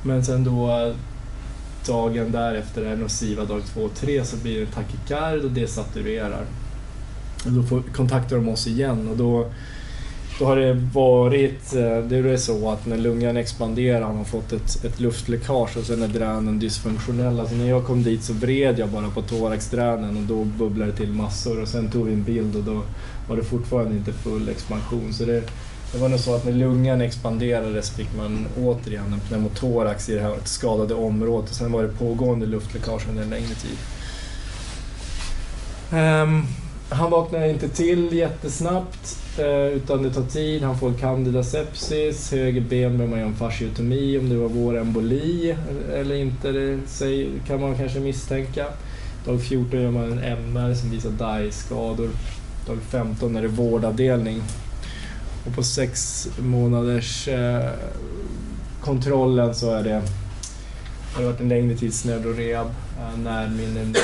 men 0.04 0.26
sen 0.26 0.44
då 0.44 0.94
dagen 1.86 2.32
därefter, 2.32 2.86
är 2.86 2.96
nog 2.96 3.12
SIVA 3.12 3.46
dag 3.46 3.62
2 3.74 3.82
och 3.82 3.96
3, 3.96 4.26
så 4.26 4.38
blir 4.38 4.60
det 4.60 4.66
takikard 4.66 5.46
och 5.46 5.52
det 5.52 5.68
saturerar. 5.68 6.46
Och 7.46 7.52
då 7.52 7.64
får, 7.64 7.82
kontaktar 7.82 8.36
de 8.36 8.50
oss 8.50 8.68
igen 8.68 9.08
och 9.08 9.18
då, 9.18 9.52
då 10.40 10.46
har 10.46 10.56
det 10.56 10.74
varit, 10.94 11.76
eh, 11.76 11.98
det 11.98 12.18
är 12.18 12.38
så 12.38 12.70
att 12.70 12.86
när 12.86 12.98
lungan 12.98 13.38
expanderar 13.38 14.02
har 14.02 14.14
man 14.14 14.26
fått 14.26 14.54
ett, 14.54 14.86
ett 14.86 15.00
luftläckage 15.00 15.78
och 15.78 15.84
sen 15.84 16.04
är 16.04 16.08
dränen 16.08 16.60
dysfunktionella. 16.60 17.36
Så 17.36 17.42
alltså 17.42 17.56
när 17.56 17.70
jag 17.70 17.86
kom 17.86 18.04
dit 18.04 18.24
så 18.24 18.34
vred 18.34 18.80
jag 18.80 18.90
bara 18.90 19.10
på 19.10 19.22
thoraxdränen 19.22 20.18
och 20.18 20.24
då 20.24 20.44
bubblade 20.44 20.92
det 20.92 20.98
till 20.98 21.14
massor 21.14 21.62
och 21.62 21.68
sen 21.68 21.92
tog 21.92 22.06
vi 22.06 22.14
en 22.14 22.24
bild 22.24 22.56
och 22.56 22.64
då 22.64 22.82
var 23.30 23.36
det 23.36 23.44
fortfarande 23.44 23.96
inte 23.96 24.14
full 24.14 24.50
expansion. 24.50 25.14
Så 25.14 25.26
det, 25.26 25.44
det 25.96 26.02
var 26.02 26.10
nog 26.10 26.20
så 26.20 26.36
att 26.36 26.46
när 26.46 26.52
lungan 26.52 27.02
expanderade 27.02 27.82
så 27.82 27.94
fick 27.94 28.16
man 28.18 28.48
återigen 28.60 29.14
en 29.14 29.20
pneumotorax 29.20 30.10
i 30.10 30.16
det 30.16 30.22
här 30.22 30.36
skadade 30.44 30.94
området 30.94 31.50
och 31.50 31.56
sen 31.56 31.72
var 31.72 31.84
det 31.84 31.90
pågående 31.90 32.46
luftläckage 32.46 33.10
under 33.10 33.24
en 33.24 33.30
längre 33.30 33.56
tid. 33.56 33.78
Um, 35.94 36.46
han 36.90 37.12
vaknar 37.12 37.46
inte 37.46 37.70
till 37.70 38.14
jättesnabbt 38.14 39.18
eh, 39.40 39.68
utan 39.68 40.04
det 40.04 40.14
tar 40.14 40.24
tid. 40.24 40.64
Han 40.64 40.80
får 40.80 40.94
candida 40.94 41.44
sepsis, 41.44 42.32
höger 42.32 42.62
ben 42.62 42.98
behöver 42.98 43.08
man 43.08 43.20
göra 43.20 43.30
en 43.30 43.36
fasciotomi 43.36 44.20
om 44.20 44.30
det 44.30 44.36
var 44.36 44.50
vår 44.50 44.78
emboli 44.78 45.56
eller 45.94 46.16
inte, 46.16 46.52
det 46.52 46.80
kan 47.48 47.62
man 47.62 47.78
kanske 47.78 48.00
misstänka. 48.00 48.66
Dag 49.26 49.42
14 49.42 49.82
gör 49.82 49.92
man 49.92 50.04
en 50.04 50.20
MR 50.20 50.74
som 50.74 50.92
visar 50.92 51.10
DAI-skador. 51.10 52.10
Dag 52.68 52.78
15 52.90 53.36
är 53.36 53.42
det 53.42 53.48
vårdavdelning. 53.48 54.42
Och 55.48 55.56
på 55.56 55.64
sex 55.64 56.28
månaders 56.40 57.28
eh, 57.28 57.70
kontrollen 58.82 59.56
så 59.56 59.72
är 59.72 59.84
det 59.84 60.02
har 61.14 61.22
det 61.22 61.28
varit 61.28 61.40
en 61.40 61.50
längre 61.50 61.78
tids 61.78 62.06
neurorehab. 62.06 62.68
Eh, 63.00 63.50
min 63.50 63.96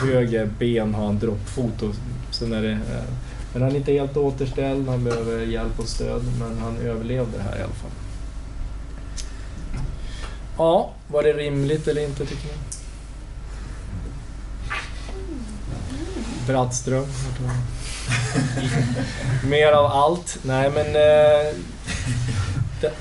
höger 0.00 0.50
ben 0.58 0.94
har 0.94 1.06
han 1.06 1.18
droppfot 1.18 1.82
och 1.82 1.94
sen 2.30 2.52
är 2.52 2.62
det 2.62 2.72
eh, 2.72 3.04
men 3.52 3.62
han 3.62 3.72
är 3.72 3.76
inte 3.76 3.92
helt 3.92 4.16
återställd, 4.16 4.88
han 4.88 5.04
behöver 5.04 5.46
hjälp 5.46 5.80
och 5.80 5.88
stöd 5.88 6.22
men 6.38 6.58
han 6.58 6.76
överlevde 6.76 7.36
det 7.36 7.42
här 7.42 7.58
i 7.58 7.62
alla 7.62 7.72
fall. 7.72 7.90
Ja, 10.56 10.92
var 11.08 11.22
det 11.22 11.32
rimligt 11.32 11.88
eller 11.88 12.04
inte 12.04 12.26
tycker 12.26 12.46
ni? 12.46 12.52
Brattström. 16.46 17.06
Mer 19.48 19.72
av 19.72 19.86
allt. 19.86 20.38
Nej 20.42 20.70
men... 20.70 20.86
Eh, 20.86 21.54
det, 22.80 22.92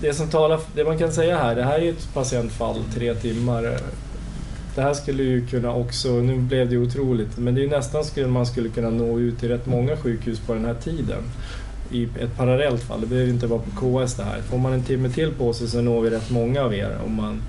det 0.00 0.14
som 0.14 0.28
talar, 0.28 0.60
det 0.74 0.84
man 0.84 0.98
kan 0.98 1.12
säga 1.12 1.38
här, 1.38 1.54
det 1.54 1.64
här 1.64 1.78
är 1.78 1.82
ju 1.82 1.90
ett 1.90 2.14
patientfall, 2.14 2.84
tre 2.94 3.14
timmar. 3.14 3.78
Det 4.74 4.82
här 4.82 4.94
skulle 4.94 5.22
ju 5.22 5.46
kunna 5.46 5.74
också, 5.74 6.08
nu 6.08 6.38
blev 6.38 6.70
det 6.70 6.76
otroligt, 6.76 7.38
men 7.38 7.54
det 7.54 7.60
är 7.60 7.62
ju 7.62 7.70
nästan 7.70 8.04
skulle 8.04 8.26
man 8.26 8.46
skulle 8.46 8.68
kunna 8.68 8.90
nå 8.90 9.18
ut 9.18 9.40
till 9.40 9.48
rätt 9.48 9.66
många 9.66 9.96
sjukhus 9.96 10.40
på 10.40 10.54
den 10.54 10.64
här 10.64 10.74
tiden. 10.74 11.22
I 11.90 12.04
ett 12.04 12.36
parallellt 12.36 12.82
fall, 12.82 13.00
det 13.00 13.06
behöver 13.06 13.30
inte 13.30 13.46
vara 13.46 13.60
på 13.60 13.70
KS 13.70 14.14
det 14.14 14.24
här. 14.24 14.40
Får 14.40 14.58
man 14.58 14.72
en 14.72 14.82
timme 14.82 15.08
till 15.08 15.32
på 15.32 15.52
sig 15.52 15.68
så 15.68 15.80
når 15.80 16.00
vi 16.00 16.10
rätt 16.10 16.30
många 16.30 16.62
av 16.62 16.74
er 16.74 16.98
om 17.04 17.14
man 17.14 17.42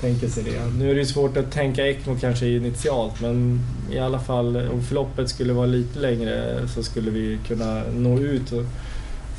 tänker 0.00 0.28
sig 0.28 0.42
det. 0.42 0.78
Nu 0.78 0.90
är 0.90 0.94
det 0.94 1.00
ju 1.00 1.06
svårt 1.06 1.36
att 1.36 1.52
tänka 1.52 1.86
ECMO 1.86 2.16
kanske 2.20 2.46
initialt 2.46 3.20
men 3.20 3.60
i 3.92 3.98
alla 3.98 4.18
fall 4.18 4.56
om 4.56 4.82
förloppet 4.82 5.28
skulle 5.28 5.52
vara 5.52 5.66
lite 5.66 5.98
längre 5.98 6.68
så 6.68 6.82
skulle 6.82 7.10
vi 7.10 7.38
kunna 7.46 7.82
nå 7.96 8.18
ut. 8.18 8.52
Och, 8.52 8.64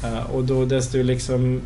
eh, 0.07 0.31
och 0.31 0.43
då 0.43 0.65
desto 0.65 1.03
liksom 1.03 1.61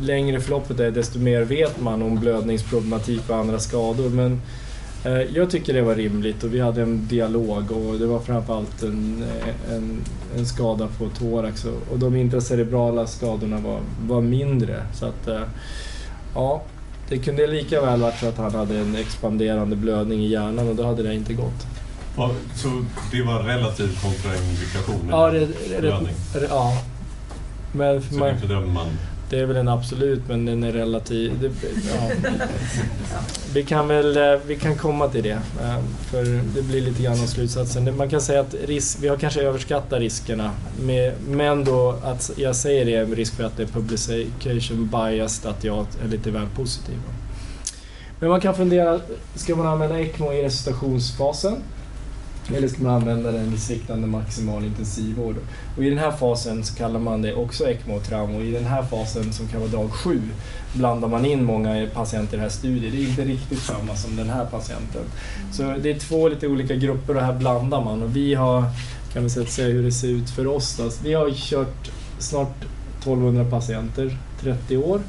längre 0.00 0.40
förloppet 0.40 0.80
är 0.80 0.90
desto 0.90 1.18
mer 1.18 1.42
vet 1.42 1.80
man 1.80 2.02
om 2.02 2.20
blödningsproblematik 2.20 3.30
och 3.30 3.36
andra 3.36 3.58
skador. 3.58 4.08
Men 4.08 4.40
eh, 5.04 5.22
jag 5.34 5.50
tycker 5.50 5.74
det 5.74 5.82
var 5.82 5.94
rimligt 5.94 6.44
och 6.44 6.54
vi 6.54 6.60
hade 6.60 6.82
en 6.82 7.06
dialog 7.06 7.70
och 7.70 7.98
det 7.98 8.06
var 8.06 8.20
framförallt 8.20 8.82
en, 8.82 9.24
en, 9.70 10.00
en 10.36 10.46
skada 10.46 10.88
på 10.98 11.08
thorax 11.08 11.64
och, 11.64 11.92
och 11.92 11.98
de 11.98 12.16
intracerebrala 12.16 13.06
skadorna 13.06 13.58
var, 13.58 13.80
var 14.06 14.20
mindre. 14.20 14.82
Så 14.94 15.06
att, 15.06 15.28
eh, 15.28 15.42
ja, 16.34 16.62
det 17.12 17.18
kunde 17.18 17.46
lika 17.46 17.80
väl 17.80 18.00
varit 18.00 18.18
så 18.20 18.26
att 18.28 18.38
han 18.38 18.54
hade 18.54 18.78
en 18.78 18.96
expanderande 18.96 19.76
blödning 19.76 20.20
i 20.24 20.28
hjärnan 20.28 20.68
och 20.68 20.76
då 20.76 20.86
hade 20.86 21.02
det 21.02 21.14
inte 21.14 21.34
gått. 21.34 21.66
Ja, 22.16 22.30
Så 22.54 22.84
det 23.10 23.22
var 23.22 23.42
relativ 23.42 23.98
kontraindikation? 24.02 25.08
Ja, 25.10 25.30
det, 25.30 25.38
det, 25.70 25.80
blödning. 25.80 26.14
det, 26.34 26.46
ja. 26.48 26.72
Men 27.72 28.02
för 28.02 28.14
Så 28.14 28.20
man, 28.20 28.28
det 28.28 28.46
bedömer 28.46 28.66
man? 28.66 28.86
Det 29.32 29.40
är 29.40 29.46
väl 29.46 29.56
en 29.56 29.68
absolut, 29.68 30.28
men 30.28 30.46
den 30.46 30.62
är 30.62 30.72
relativ. 30.72 31.40
Det, 31.40 31.50
ja. 31.92 32.10
Vi 33.54 33.62
kan 33.62 33.88
väl 33.88 34.16
eh, 34.16 34.40
vi 34.46 34.56
kan 34.56 34.76
komma 34.76 35.08
till 35.08 35.22
det, 35.22 35.30
eh, 35.62 35.78
för 36.10 36.24
det 36.54 36.62
blir 36.62 36.80
lite 36.80 37.02
grann 37.02 37.20
av 37.22 37.26
slutsatsen. 37.26 37.96
Man 37.96 38.10
kan 38.10 38.20
säga 38.20 38.40
att 38.40 38.54
risk, 38.64 38.98
vi 39.00 39.08
har 39.08 39.16
kanske 39.16 39.42
överskattat 39.42 40.00
riskerna, 40.00 40.50
med, 40.80 41.14
men 41.28 41.64
då 41.64 41.98
att 42.04 42.30
jag 42.36 42.56
säger 42.56 42.84
det 42.84 42.94
är 42.94 43.06
risk 43.06 43.34
för 43.34 43.44
att 43.44 43.56
det 43.56 43.62
är 43.62 43.66
publication 43.66 44.86
biased, 44.92 45.50
att 45.50 45.64
jag 45.64 45.86
är 46.04 46.08
lite 46.08 46.30
väl 46.30 46.46
positiv. 46.56 46.96
Men 48.18 48.30
man 48.30 48.40
kan 48.40 48.54
fundera, 48.54 49.00
ska 49.34 49.56
man 49.56 49.66
använda 49.66 50.00
ECMO 50.00 50.32
i 50.32 50.42
resuscitationsfasen? 50.42 51.56
Eller 52.54 52.68
ska 52.68 52.82
man 52.82 52.94
använda 52.94 53.32
den 53.32 53.50
vid 53.50 53.62
sviktande 53.62 54.06
maximal 54.06 54.64
intensivvård? 54.64 55.36
Och 55.76 55.84
I 55.84 55.88
den 55.88 55.98
här 55.98 56.10
fasen 56.10 56.64
så 56.64 56.74
kallar 56.74 57.00
man 57.00 57.22
det 57.22 57.34
också 57.34 57.64
ECMO-trauma 57.64 58.36
och 58.36 58.44
i 58.44 58.50
den 58.50 58.64
här 58.64 58.82
fasen 58.82 59.32
som 59.32 59.48
kan 59.48 59.60
vara 59.60 59.70
dag 59.70 59.90
sju 59.90 60.20
blandar 60.72 61.08
man 61.08 61.24
in 61.24 61.44
många 61.44 61.86
patienter 61.94 62.34
i 62.34 62.36
den 62.36 62.40
här 62.40 62.48
studien. 62.48 62.92
Det 62.92 63.02
är 63.02 63.08
inte 63.08 63.24
riktigt 63.24 63.62
samma 63.62 63.96
som 63.96 64.16
den 64.16 64.30
här 64.30 64.44
patienten. 64.44 65.02
Så 65.52 65.62
det 65.82 65.90
är 65.90 65.98
två 65.98 66.28
lite 66.28 66.48
olika 66.48 66.74
grupper 66.74 67.16
och 67.16 67.22
här 67.22 67.38
blandar 67.38 67.84
man 67.84 68.02
och 68.02 68.16
vi 68.16 68.34
har, 68.34 68.64
kan 69.12 69.22
vi 69.24 69.30
säga 69.30 69.68
hur 69.68 69.82
det 69.82 69.92
ser 69.92 70.08
ut 70.08 70.30
för 70.30 70.46
oss 70.46 70.76
då. 70.76 70.90
Vi 71.04 71.14
har 71.14 71.30
kört 71.30 71.90
snart 72.18 72.64
1200 73.00 73.44
patienter, 73.44 74.16
30 74.40 74.76
år. 74.76 75.00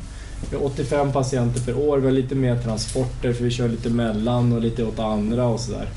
Vi 0.49 0.57
har 0.57 0.65
85 0.65 1.11
patienter 1.11 1.61
per 1.61 1.77
år, 1.77 1.97
vi 1.97 2.05
har 2.05 2.11
lite 2.11 2.35
mer 2.35 2.57
transporter 2.57 3.33
för 3.33 3.43
vi 3.43 3.51
kör 3.51 3.67
lite 3.67 3.89
mellan 3.89 4.53
och 4.53 4.61
lite 4.61 4.83
åt 4.83 4.99
andra 4.99 5.45
och 5.45 5.59
sådär. 5.59 5.87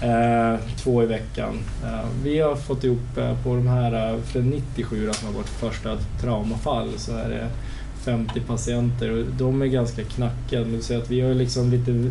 Eh, 0.00 0.60
två 0.76 1.02
i 1.02 1.06
veckan. 1.06 1.58
Eh, 1.84 2.08
vi 2.24 2.40
har 2.40 2.56
fått 2.56 2.84
ihop 2.84 3.16
eh, 3.16 3.42
på 3.42 3.54
de 3.54 3.66
här, 3.66 4.14
eh, 4.14 4.20
för 4.20 4.42
97 4.42 5.12
som 5.12 5.26
har 5.26 5.34
varit 5.34 5.48
första 5.48 5.98
traumafall, 6.20 6.92
så 6.96 7.12
är 7.12 7.28
det 7.28 7.48
50 8.04 8.40
patienter 8.40 9.10
och 9.10 9.24
de 9.38 9.62
är 9.62 9.66
ganska 9.66 10.04
knackiga. 10.04 10.64
Det 10.64 10.96
att 10.96 11.10
vi 11.10 11.20
har 11.20 11.34
liksom 11.34 11.70
lite, 11.70 12.10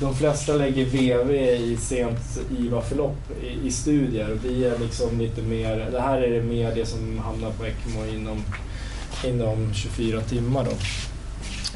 de 0.00 0.14
flesta 0.14 0.52
lägger 0.52 0.84
VV 0.84 1.34
i 1.56 1.76
sent 1.76 2.40
IVA-förlopp 2.58 3.30
i, 3.42 3.66
i 3.66 3.70
studier 3.70 4.32
och 4.32 4.44
vi 4.44 4.64
är 4.64 4.78
liksom 4.78 5.18
lite 5.18 5.42
mer, 5.42 5.88
det 5.92 6.00
här 6.00 6.22
är 6.22 6.30
det 6.30 6.42
mer 6.42 6.74
det 6.74 6.86
som 6.86 7.18
hamnar 7.18 7.50
på 7.50 7.64
ECMO 7.64 8.06
inom, 8.16 8.42
inom 9.24 9.74
24 9.74 10.20
timmar 10.20 10.64
då. 10.64 10.76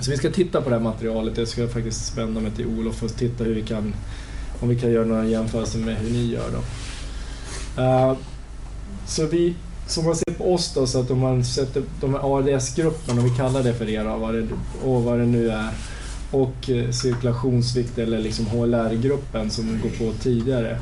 Så 0.01 0.11
vi 0.11 0.17
ska 0.17 0.31
titta 0.31 0.63
på 0.63 0.71
det 0.71 0.77
här 0.77 0.83
materialet. 0.83 1.39
Jag 1.39 1.49
ska 1.49 1.69
faktiskt 1.69 2.07
spänna 2.07 2.41
mig 2.41 2.51
till 2.51 2.67
Olof 2.67 3.03
och 3.03 3.17
titta 3.17 3.45
hur 3.45 3.55
vi 3.55 3.63
kan 3.63 3.95
om 4.61 4.69
vi 4.69 4.81
kan 4.81 4.93
göra 4.93 5.05
några 5.05 5.25
jämförelser 5.25 5.79
med 5.79 5.97
hur 5.97 6.11
ni 6.11 6.27
gör 6.27 6.51
då. 6.51 6.59
Uh, 7.83 8.17
så 9.07 9.27
vi, 9.27 9.55
som 9.87 10.05
man 10.05 10.17
ser 10.17 10.33
på 10.33 10.55
oss 10.55 10.75
då, 10.75 10.87
så 10.87 11.01
att 11.01 11.11
om 11.11 11.19
man 11.19 11.45
sätter 11.45 11.83
de 12.01 12.15
här 12.15 12.37
ALS-grupperna, 12.37 13.21
om 13.21 13.29
vi 13.29 13.37
kallar 13.37 13.63
det 13.63 13.75
för 13.75 13.87
det 13.87 13.99
då, 14.03 14.17
vad 14.17 14.35
det, 14.35 14.47
och 14.85 15.03
vad 15.03 15.19
det 15.19 15.27
nu 15.27 15.51
är, 15.51 15.71
och 16.31 16.71
eh, 16.71 16.91
cirkulationsvikt 16.91 17.99
eller 17.99 18.19
liksom 18.19 18.47
HLR-gruppen 18.47 19.51
som 19.51 19.81
går 19.83 19.91
på 19.91 20.13
tidigare. 20.19 20.79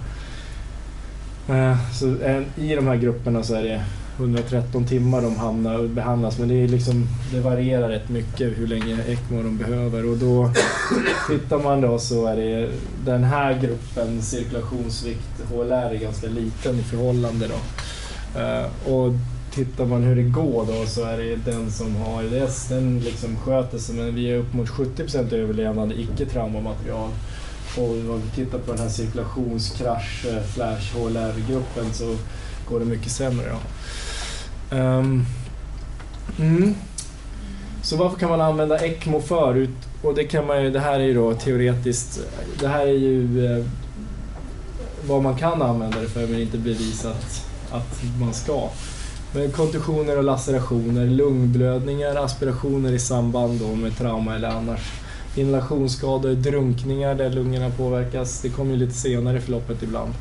Uh, 1.51 1.77
så 1.93 2.07
en, 2.07 2.47
I 2.57 2.75
de 2.75 2.87
här 2.87 2.97
grupperna 2.97 3.43
så 3.43 3.55
är 3.55 3.63
det 3.63 3.85
113 4.19 4.87
timmar 4.87 5.23
de 5.23 5.37
hamnar 5.37 5.79
och 5.79 5.89
behandlas 5.89 6.39
men 6.39 6.49
det, 6.49 6.55
är 6.55 6.69
liksom, 6.69 7.07
det 7.33 7.41
varierar 7.41 7.89
rätt 7.89 8.09
mycket 8.09 8.59
hur 8.59 8.67
länge 8.67 8.99
ECMO 9.07 9.43
de 9.43 9.57
behöver 9.57 10.11
och 10.11 10.17
då 10.17 10.51
tittar 11.29 11.59
man 11.59 11.81
då 11.81 11.99
så 11.99 12.27
är 12.27 12.37
det 12.37 12.69
den 13.05 13.25
här 13.25 13.61
gruppen 13.61 14.23
cirkulationsvikt 14.23 15.43
HLR 15.51 15.95
är 15.95 15.99
ganska 15.99 16.27
liten 16.27 16.79
i 16.79 16.83
förhållande 16.83 17.49
då. 17.49 17.55
Eh, 18.41 18.95
och 18.95 19.13
tittar 19.51 19.87
man 19.87 20.03
hur 20.03 20.17
det 20.17 20.23
går 20.23 20.67
då 20.67 20.87
så 20.87 21.05
är 21.05 21.19
det 21.19 21.37
den 21.53 21.71
som 21.71 21.97
har 21.97 22.23
ARDS, 22.23 22.69
den 22.69 23.01
liksom 23.01 23.37
sköter 23.37 23.79
sig 23.79 23.95
men 23.95 24.15
vi 24.15 24.31
är 24.31 24.37
upp 24.37 24.55
mot 24.55 24.69
70% 24.69 25.35
överlevande 25.35 26.01
icke-traumamaterial. 26.01 27.11
Och 27.77 27.91
om 27.91 28.23
vi 28.25 28.45
tittar 28.45 28.59
på 28.59 28.73
den 28.73 28.81
här 28.81 28.89
cirkulationskrasch-flash 28.89 30.97
eh, 30.97 31.03
HLR-gruppen 31.03 31.93
så 31.93 32.17
går 32.69 32.79
det 32.79 32.85
mycket 32.85 33.13
sämre 33.13 33.49
då. 33.49 33.59
Um, 34.71 35.27
mm. 36.39 36.75
Så 37.83 37.97
varför 37.97 38.19
kan 38.19 38.31
man 38.31 38.41
använda 38.41 38.79
ECMO 38.79 39.21
förut? 39.21 39.71
Och 40.03 40.15
det, 40.15 40.25
kan 40.25 40.47
man 40.47 40.63
ju, 40.63 40.71
det 40.71 40.81
här 40.81 41.01
är 41.01 41.05
ju 41.05 41.15
då 41.15 41.35
teoretiskt, 41.35 42.21
det 42.61 42.69
här 42.69 42.87
är 42.87 42.99
ju 42.99 43.47
eh, 43.47 43.65
vad 45.07 45.23
man 45.23 45.37
kan 45.37 45.63
använda 45.63 46.01
det 46.01 46.09
för 46.09 46.27
men 46.27 46.41
inte 46.41 46.59
bevisat 46.59 47.47
att 47.71 48.03
man 48.21 48.35
ska. 48.35 48.69
Men 49.35 49.51
kontusioner 49.51 50.19
och 50.19 50.25
lacerationer, 50.25 51.07
lungblödningar, 51.07 52.17
aspirationer 52.17 52.93
i 52.93 52.99
samband 52.99 53.61
då 53.61 53.75
med 53.75 53.97
trauma 53.99 54.35
eller 54.35 54.49
annars. 54.49 54.81
Inhalationsskador, 55.37 56.35
drunkningar 56.35 57.15
där 57.15 57.31
lungorna 57.31 57.71
påverkas. 57.71 58.41
Det 58.41 58.49
kommer 58.49 58.71
ju 58.71 58.77
lite 58.77 58.95
senare 58.95 59.39
i 59.39 59.41
förloppet 59.41 59.83
ibland. 59.83 60.13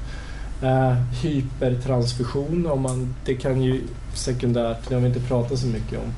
Uh, 0.64 0.94
hypertransfusion, 1.22 2.68
om 2.68 2.82
man, 2.82 3.16
det 3.26 3.36
kan 3.36 3.62
ju 3.62 3.82
sekundärt, 4.14 4.90
det 4.90 4.96
har 4.96 5.02
vi 5.02 5.08
inte 5.08 5.20
pratat 5.20 5.60
så 5.60 5.68
mycket 5.68 6.00
om. 6.00 6.14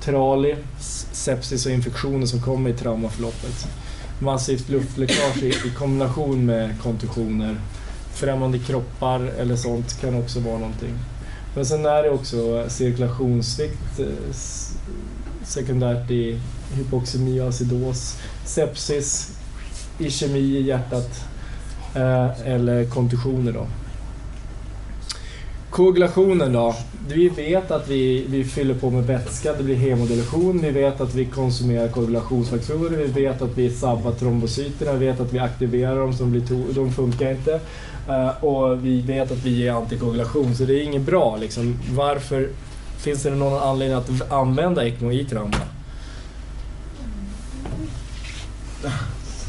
Trali, 0.00 0.56
sepsis 1.12 1.66
och 1.66 1.72
infektioner 1.72 2.26
som 2.26 2.40
kommer 2.40 2.70
i 2.70 2.72
traumaförloppet. 2.72 3.68
Massivt 4.18 4.68
luftläckage 4.68 5.42
i, 5.42 5.48
i 5.48 5.70
kombination 5.78 6.46
med 6.46 6.80
kontusioner. 6.82 7.56
Främmande 8.14 8.58
kroppar 8.58 9.20
eller 9.20 9.56
sånt 9.56 10.00
kan 10.00 10.14
också 10.14 10.40
vara 10.40 10.58
någonting. 10.58 10.94
Men 11.54 11.66
sen 11.66 11.86
är 11.86 12.02
det 12.02 12.10
också 12.10 12.64
cirkulationssvikt 12.68 13.98
eh, 13.98 14.34
sekundärt 15.44 16.10
i 16.10 16.40
hypoxemi 16.74 17.40
och 17.40 17.48
acidos, 17.48 18.16
sepsis, 18.44 19.38
ischemi 19.98 20.38
i 20.38 20.62
hjärtat 20.62 21.24
Eh, 21.94 22.48
eller 22.52 22.84
kontusioner 22.84 23.52
då. 23.52 23.66
Koagulationen 25.70 26.52
då. 26.52 26.74
Vi 27.08 27.28
vet 27.28 27.70
att 27.70 27.88
vi, 27.88 28.24
vi 28.28 28.44
fyller 28.44 28.74
på 28.74 28.90
med 28.90 29.06
vätska, 29.06 29.52
det 29.52 29.62
blir 29.62 29.76
hemodilution. 29.76 30.60
Vi 30.62 30.70
vet 30.70 31.00
att 31.00 31.14
vi 31.14 31.24
konsumerar 31.24 31.88
koagulationsfaktorer. 31.88 32.96
Vi 32.96 33.22
vet 33.22 33.42
att 33.42 33.58
vi 33.58 33.70
sabbar 33.70 34.12
trombocyterna. 34.12 34.92
Vi 34.92 35.06
vet 35.06 35.20
att 35.20 35.32
vi 35.32 35.38
aktiverar 35.38 35.96
dem, 35.96 36.12
som 36.12 36.30
blir 36.30 36.74
de 36.74 36.92
funkar 36.92 37.30
inte. 37.30 37.60
Uh, 38.08 38.44
och 38.44 38.86
vi 38.86 39.00
vet 39.00 39.32
att 39.32 39.44
vi 39.44 39.50
ger 39.50 39.72
antikoagulation, 39.72 40.54
så 40.54 40.64
det 40.64 40.74
är 40.74 40.82
inget 40.82 41.02
bra. 41.02 41.36
Liksom. 41.36 41.78
Varför 41.90 42.48
finns 42.98 43.22
det 43.22 43.30
någon 43.30 43.62
anledning 43.62 43.98
att 43.98 44.32
använda 44.32 44.86
ECMO 44.86 45.12
i 45.12 45.24
trauma? 45.24 45.56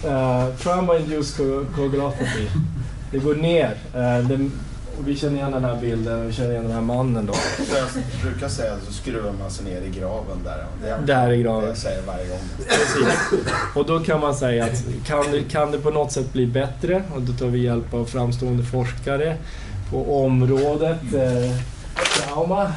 Uh, 0.06 0.56
Trauma-induced 0.58 1.66
coagulopathy. 1.76 2.48
Det 3.12 3.18
går 3.18 3.36
ner. 3.36 3.78
Uh, 3.96 4.28
det, 4.28 4.50
och 5.00 5.08
vi 5.08 5.16
känner 5.16 5.36
igen 5.36 5.52
den 5.52 5.63
här 5.63 5.82
bilden, 5.82 6.28
vi 6.28 6.34
känner 6.34 6.52
igen 6.52 6.63
den 6.63 6.72
här 6.72 6.82
mannen 6.82 7.26
då. 7.26 7.34
Jag 7.76 8.04
brukar 8.32 8.48
säga 8.48 8.74
så 8.88 8.94
skruvar 8.94 9.32
man 9.39 9.52
sig 9.52 9.66
ner 9.66 9.82
i 9.82 9.89
graven 10.00 10.44
där. 10.44 10.66
Det 10.82 10.89
är 10.89 11.02
där 11.02 11.32
i 11.32 11.44
graven. 11.44 11.62
Det 11.62 11.68
jag 11.68 11.78
säger 11.78 12.02
varje 12.08 12.28
gång. 12.28 12.39
Precis. 12.58 13.39
Och 13.76 13.86
då 13.86 14.00
kan 14.00 14.20
man 14.20 14.36
säga 14.36 14.66
att 14.66 14.86
kan 15.06 15.32
det, 15.32 15.44
kan 15.44 15.72
det 15.72 15.78
på 15.78 15.89
något 15.89 16.12
sätt 16.12 16.34
bli 16.34 16.46
bättre? 16.46 17.04
Och 17.16 17.22
då 17.22 17.34
tar 17.34 17.48
vi 17.48 17.63
hjälp 17.63 17.94
av 17.94 18.06
framstående 18.06 18.63
forskare 18.63 19.38
på 19.92 20.26
området. 20.26 21.04
Uh, 21.13 21.73
trauma. 21.96 22.64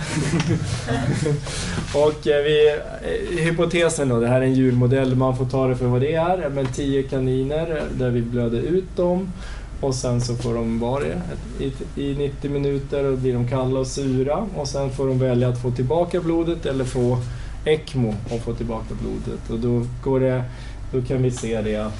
och 1.95 2.27
eh, 2.27 2.43
vi, 2.45 2.69
eh, 2.69 3.45
hypotesen 3.45 4.09
då, 4.09 4.21
det 4.21 4.29
här 4.29 4.41
är 4.41 4.45
en 4.45 4.55
djurmodell, 4.55 5.17
man 5.17 5.37
får 5.37 5.45
ta 5.45 5.67
det 5.67 5.77
för 5.77 5.87
vad 5.87 6.01
det 6.01 6.15
är, 6.15 6.49
Men 6.49 6.67
tio 6.67 7.03
kaniner 7.03 7.83
där 7.99 8.11
vi 8.11 8.23
blöder 8.23 8.61
ut 8.61 8.97
dem. 8.97 9.33
Och 9.81 9.95
sen 9.95 10.21
så 10.21 10.37
får 10.37 10.55
de 10.55 10.79
vara 10.79 11.05
det. 11.05 11.23
I, 11.65 11.73
i 12.03 12.15
90 12.15 12.51
minuter 12.51 13.05
och 13.05 13.19
blir 13.19 13.35
de 13.35 13.49
kalla 13.49 13.81
och 13.81 13.87
sura. 13.87 14.47
Och 14.55 14.69
sen 14.69 14.91
får 14.91 15.07
de 15.07 15.19
välja 15.19 15.49
att 15.49 15.63
få 15.63 15.71
tillbaka 15.71 16.21
blodet 16.21 16.67
eller 16.67 16.85
få 16.85 17.19
ECMO 17.65 18.15
och 18.31 18.41
få 18.41 18.55
tillbaka 18.55 18.95
blodet. 19.01 19.51
Och 19.51 19.59
då, 19.59 19.87
går 20.05 20.21
det, 20.21 20.45
då 20.93 21.03
kan 21.03 21.23
vi 21.23 21.31
se 21.31 21.63
det 21.63 21.77
att 21.77 21.93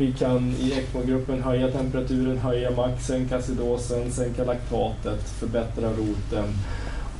vi 0.00 0.12
kan 0.12 0.54
i 0.60 0.72
ECMO-gruppen 0.72 1.42
höja 1.42 1.70
temperaturen, 1.70 2.38
höja 2.38 2.70
max, 2.70 3.06
sänka 3.06 3.36
acidosen, 3.36 4.12
sänka 4.12 4.44
laktatet, 4.44 5.28
förbättra 5.28 5.88
roten 5.88 6.54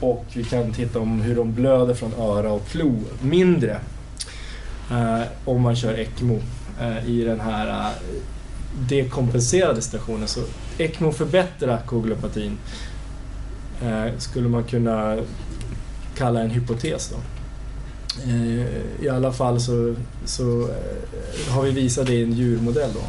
och 0.01 0.25
vi 0.35 0.45
kan 0.45 0.73
titta 0.73 1.01
om 1.01 1.21
hur 1.21 1.37
de 1.37 1.55
blöder 1.55 1.95
från 1.95 2.15
öra 2.15 2.53
och 2.53 2.67
klo 2.67 2.95
mindre 3.23 3.81
eh, 4.91 5.23
om 5.45 5.63
man 5.63 5.77
kör 5.77 5.99
ECMO 5.99 6.39
eh, 6.81 7.09
i 7.09 7.25
den 7.25 7.41
här 7.41 7.69
eh, 7.69 7.93
dekompenserade 8.89 9.83
stationen. 9.83 10.29
Så 10.29 10.41
ECMO 10.79 11.13
förbättrar 11.13 11.83
koagulopatin 11.87 12.59
eh, 13.83 14.07
skulle 14.19 14.49
man 14.49 14.65
kunna 14.65 15.19
kalla 16.17 16.41
en 16.41 16.51
hypotes. 16.51 17.13
Då. 17.13 17.17
Eh, 18.31 18.67
i 19.01 19.09
alla 19.09 19.33
fall 19.33 19.61
så, 19.61 19.95
så 20.25 20.61
eh, 20.61 21.53
har 21.53 21.63
vi 21.63 21.71
visat 21.71 22.07
det 22.07 22.15
i 22.15 22.23
en 22.23 22.33
djurmodell. 22.33 22.91
Då. 22.95 23.01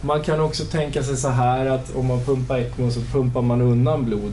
Man 0.00 0.22
kan 0.22 0.40
också 0.40 0.64
tänka 0.64 1.02
sig 1.02 1.16
så 1.16 1.28
här 1.28 1.66
att 1.66 1.96
om 1.96 2.06
man 2.06 2.20
pumpar 2.20 2.58
ECMO 2.58 2.90
så 2.90 3.00
pumpar 3.00 3.42
man 3.42 3.60
undan 3.60 4.04
blod. 4.04 4.32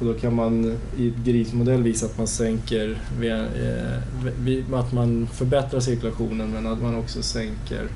Och 0.00 0.06
då 0.06 0.14
kan 0.14 0.34
man 0.34 0.78
i 0.96 1.08
ett 1.08 1.16
grismodell 1.16 1.82
visa 1.82 2.06
att 2.06 2.18
man 2.18 2.26
sänker, 2.26 2.98
eh, 3.22 4.78
att 4.78 4.92
man 4.92 5.28
förbättrar 5.32 5.80
cirkulationen 5.80 6.50
men 6.50 6.66
att 6.66 6.82
man 6.82 6.94
också 6.98 7.22
sänker 7.22 7.88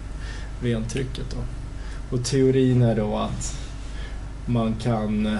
ventrycket. 0.62 1.24
Då. 1.31 1.37
Och 2.16 2.24
teorin 2.24 2.83
är 2.83 2.96
då 2.96 3.16
att 3.16 3.59
man 4.46 4.74
kan, 4.83 5.26
eh, 5.26 5.38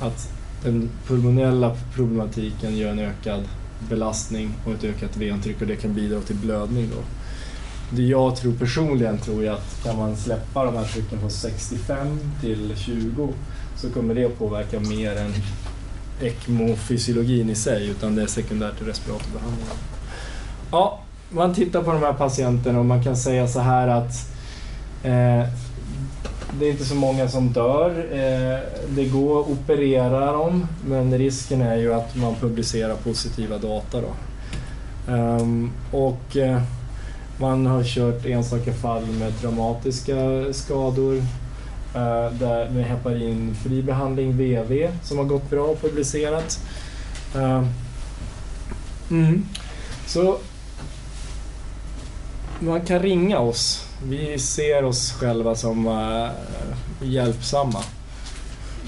att 0.00 0.32
den 0.62 0.90
pulmonella 1.06 1.76
problematiken 1.94 2.76
gör 2.76 2.90
en 2.90 2.98
ökad 2.98 3.44
belastning 3.88 4.54
och 4.66 4.72
ett 4.72 4.84
ökat 4.84 5.16
ventryck 5.16 5.60
och 5.60 5.66
det 5.66 5.76
kan 5.76 5.94
bidra 5.94 6.20
till 6.20 6.36
blödning. 6.36 6.88
Då. 6.90 7.02
det 7.96 8.02
jag 8.02 8.36
tror 8.36 8.52
personligen 8.52 9.18
tror 9.18 9.44
jag 9.44 9.54
att 9.54 9.84
kan 9.84 9.96
man 9.96 10.16
släppa 10.16 10.64
de 10.64 10.76
här 10.76 10.84
trycken 10.84 11.20
från 11.20 11.30
65 11.30 12.20
till 12.40 12.72
20 12.76 13.28
så 13.76 13.90
kommer 13.90 14.14
det 14.14 14.24
att 14.24 14.38
påverka 14.38 14.80
mer 14.80 15.16
än 15.16 15.32
ECMO-fysiologin 16.20 17.50
i 17.50 17.54
sig 17.54 17.88
utan 17.88 18.14
det 18.14 18.22
är 18.22 18.26
sekundärt 18.26 18.76
till 18.76 18.86
respiratorbehandlingen. 18.86 19.76
Ja, 20.70 21.00
man 21.30 21.54
tittar 21.54 21.82
på 21.82 21.92
de 21.92 22.02
här 22.02 22.12
patienterna 22.12 22.78
och 22.78 22.84
man 22.84 23.04
kan 23.04 23.16
säga 23.16 23.48
så 23.48 23.60
här 23.60 23.88
att 23.88 24.12
eh, 25.02 25.48
det 26.58 26.66
är 26.66 26.70
inte 26.70 26.84
så 26.84 26.94
många 26.94 27.28
som 27.28 27.52
dör. 27.52 27.90
Eh, 28.12 28.84
det 28.88 29.04
går 29.04 29.40
att 29.40 29.48
operera 29.48 30.32
dem 30.32 30.66
men 30.84 31.18
risken 31.18 31.62
är 31.62 31.76
ju 31.76 31.94
att 31.94 32.16
man 32.16 32.34
publicerar 32.34 32.94
positiva 32.94 33.58
data. 33.58 34.00
Då. 34.00 34.08
Ehm, 35.12 35.70
och 35.90 36.36
eh, 36.36 36.62
man 37.38 37.66
har 37.66 37.84
kört 37.84 38.26
enstaka 38.26 38.72
fall 38.72 39.06
med 39.06 39.40
traumatiska 39.40 40.14
skador 40.52 41.16
eh, 41.94 42.32
där 42.32 42.70
med 42.70 42.84
heparinfri 42.84 43.82
behandling, 43.82 44.36
VV, 44.36 44.90
som 45.02 45.18
har 45.18 45.24
gått 45.24 45.50
bra 45.50 45.64
och 45.64 45.80
publicerat. 45.80 46.60
Ehm, 47.36 47.66
mm. 49.10 49.46
Så 50.06 50.38
man 52.58 52.80
kan 52.80 52.98
ringa 52.98 53.38
oss. 53.38 53.89
Vi 54.08 54.38
ser 54.38 54.84
oss 54.84 55.12
själva 55.12 55.54
som 55.54 55.86
uh, 55.86 56.30
hjälpsamma. 57.02 57.82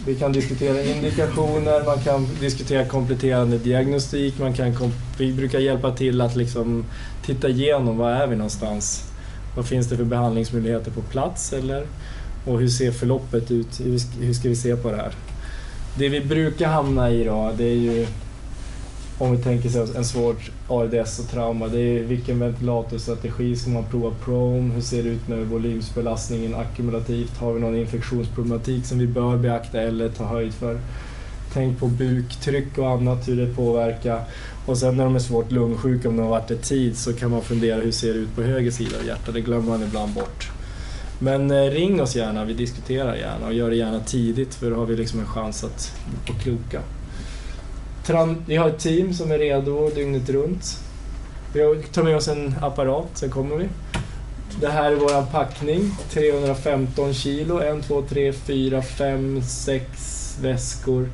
Vi 0.07 0.14
kan 0.14 0.33
diskutera 0.33 0.83
indikationer, 0.83 1.85
man 1.85 1.98
kan 1.98 2.29
diskutera 2.40 2.85
kompletterande 2.85 3.59
diagnostik, 3.59 4.38
man 4.38 4.55
kan 4.55 4.92
vi 5.18 5.33
brukar 5.33 5.59
hjälpa 5.59 5.92
till 5.92 6.20
att 6.20 6.37
liksom 6.37 6.85
titta 7.27 7.48
igenom 7.48 7.98
var 7.98 8.11
är 8.11 8.27
vi 8.27 8.37
någonstans. 8.37 9.12
Vad 9.57 9.66
finns 9.66 9.88
det 9.88 9.96
för 9.96 10.05
behandlingsmöjligheter 10.05 10.90
på 10.90 11.03
plats 11.03 11.53
eller 11.53 11.87
och 12.46 12.61
hur 12.61 12.68
ser 12.68 12.92
förloppet 12.92 13.51
ut? 13.51 13.81
Hur 14.20 14.33
ska 14.33 14.48
vi 14.48 14.57
se 14.57 14.77
på 14.77 14.90
det 14.90 14.96
här? 14.96 15.12
Det 15.98 16.09
vi 16.09 16.20
brukar 16.20 16.68
hamna 16.68 17.11
i 17.11 17.25
då, 17.25 17.53
det 17.57 17.64
är 17.64 17.77
ju 17.77 18.07
om 19.23 19.37
vi 19.37 19.43
tänker 19.43 19.69
sig 19.69 19.97
en 19.97 20.05
svår 20.05 20.37
ARDS 20.69 21.19
och 21.19 21.29
trauma, 21.29 21.69
det 21.69 21.81
är 21.81 22.03
vilken 22.03 22.39
ventilatorstrategi 22.39 23.57
ska 23.57 23.71
man 23.71 23.85
prova 23.91 24.15
PROM? 24.25 24.71
Hur 24.71 24.81
ser 24.81 25.03
det 25.03 25.09
ut 25.09 25.29
med 25.29 25.47
volymsbelastningen 25.47 26.55
ackumulativt? 26.55 27.37
Har 27.37 27.53
vi 27.53 27.61
någon 27.61 27.77
infektionsproblematik 27.77 28.87
som 28.87 28.99
vi 28.99 29.07
bör 29.07 29.37
beakta 29.37 29.81
eller 29.81 30.09
ta 30.09 30.25
höjd 30.25 30.55
för? 30.55 30.81
Tänk 31.53 31.79
på 31.79 31.87
buktryck 31.87 32.79
och 32.79 32.91
annat, 32.91 33.29
hur 33.29 33.37
det 33.37 33.55
påverkar. 33.55 34.25
Och 34.67 34.79
sen 34.79 34.97
när 34.97 35.05
de 35.05 35.15
är 35.15 35.21
svårt 35.21 35.53
lungsjuka, 35.53 36.09
om 36.09 36.17
de 36.17 36.23
har 36.23 36.31
varit 36.31 36.49
det 36.49 36.57
tid, 36.57 36.97
så 36.97 37.13
kan 37.13 37.31
man 37.31 37.43
fundera 37.43 37.81
hur 37.81 37.93
ser 37.93 38.15
det 38.15 38.19
ut 38.19 38.35
på 38.35 38.43
höger 38.43 38.71
sida 38.71 38.97
av 39.01 39.07
hjärtat? 39.07 39.35
Det 39.35 39.41
glömmer 39.41 39.69
man 39.69 39.83
ibland 39.83 40.13
bort. 40.13 40.51
Men 41.19 41.51
eh, 41.51 41.71
ring 41.71 42.03
oss 42.03 42.17
gärna, 42.17 42.45
vi 42.45 42.53
diskuterar 42.53 43.15
gärna 43.15 43.47
och 43.47 43.55
gör 43.55 43.71
det 43.71 43.77
gärna 43.77 44.01
tidigt 44.01 44.55
för 44.55 44.71
då 44.71 44.77
har 44.77 44.87
vi 44.87 44.97
liksom 44.97 45.21
en 45.21 45.27
chans 45.27 45.65
att 45.65 45.93
bli 46.27 46.35
kloka. 46.35 46.81
Vi 48.47 48.57
har 48.57 48.69
ett 48.69 48.79
team 48.79 49.15
som 49.15 49.31
är 49.31 49.38
redo 49.38 49.91
dygnet 49.91 50.29
runt. 50.29 50.79
Vi 51.55 51.83
tar 51.93 52.03
med 52.03 52.17
oss 52.17 52.29
en 52.29 52.55
apparat, 52.61 53.09
sen 53.15 53.31
kommer 53.31 53.57
vi. 53.57 53.69
Det 54.61 54.69
här 54.69 54.93
är 54.93 54.97
vår 54.97 55.27
packning. 55.33 55.91
315 56.11 57.15
kilo. 57.15 57.61
1, 57.61 57.85
2, 57.87 58.03
3, 58.03 58.33
4, 58.33 58.83
5, 58.83 59.43
6 59.43 60.38
väskor. 60.43 61.09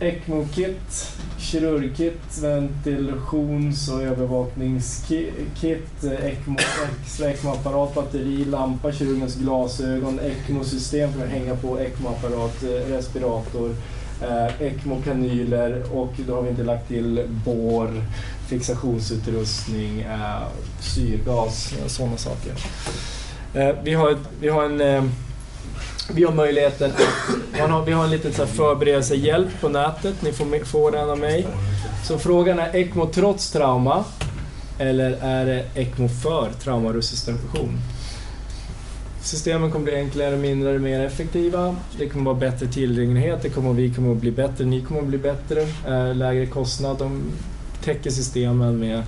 ECMO-kit, 0.00 1.17
kirurgkit, 1.50 2.38
ventilations 2.42 3.88
och 3.88 4.02
övervakningskit, 4.02 6.04
eh, 6.04 6.26
ECMO-apparat, 7.20 7.94
batteri, 7.94 8.44
lampa, 8.44 8.92
kirurgens 8.92 9.36
glasögon, 9.36 10.20
ECMO-system 10.20 11.12
för 11.12 11.24
att 11.24 11.30
hänga 11.30 11.56
på 11.56 11.78
ECMO-apparat, 11.78 12.62
eh, 12.62 12.92
respirator, 12.92 13.74
eh, 14.22 14.62
ECMO-kanyler 14.62 15.82
och 15.92 16.12
då 16.26 16.34
har 16.34 16.42
vi 16.42 16.50
inte 16.50 16.64
lagt 16.64 16.88
till 16.88 17.22
bår, 17.44 17.90
fixationsutrustning, 18.48 20.06
syrgas 20.80 21.74
och 21.84 21.90
sådana 21.90 22.16
saker. 22.16 22.52
Vi 23.82 23.94
har, 23.94 24.16
vi 24.40 24.48
har 24.48 24.64
en 24.64 25.10
vi 26.14 26.24
har 26.24 26.32
möjligheten 26.32 26.90
att, 26.90 27.60
har, 27.70 27.84
vi 27.84 27.92
har 27.92 28.04
en 28.04 28.10
liten 28.10 28.32
så 28.32 28.44
här 28.44 28.50
förberedelsehjälp 28.50 29.60
på 29.60 29.68
nätet, 29.68 30.22
ni 30.22 30.32
får 30.32 30.64
får 30.64 30.90
den 30.90 31.10
av 31.10 31.18
mig. 31.18 31.46
Så 32.04 32.18
frågan 32.18 32.58
är 32.58 32.76
ECMO 32.76 33.06
trots 33.06 33.50
trauma 33.50 34.04
eller 34.78 35.18
är 35.20 35.46
det 35.46 35.64
ECMO 35.74 36.08
för 36.08 36.50
traumaresistent? 36.62 37.40
Systemen 39.22 39.70
kommer 39.70 39.84
bli 39.84 39.94
enklare, 39.94 40.36
mindre, 40.36 40.78
mer 40.78 41.00
effektiva. 41.00 41.76
Det 41.98 42.08
kommer 42.08 42.24
vara 42.24 42.34
bättre 42.34 42.66
tillgänglighet, 42.66 43.42
det 43.42 43.48
kommer, 43.48 43.72
vi 43.72 43.94
kommer 43.94 44.12
att 44.12 44.18
bli 44.18 44.30
bättre, 44.30 44.64
ni 44.64 44.82
kommer 44.82 45.00
att 45.00 45.06
bli 45.06 45.18
bättre. 45.18 45.60
Eh, 45.88 46.14
lägre 46.14 46.46
kostnad, 46.46 46.98
de 46.98 47.22
täcker 47.84 48.10
systemen 48.10 48.78
med 48.78 49.02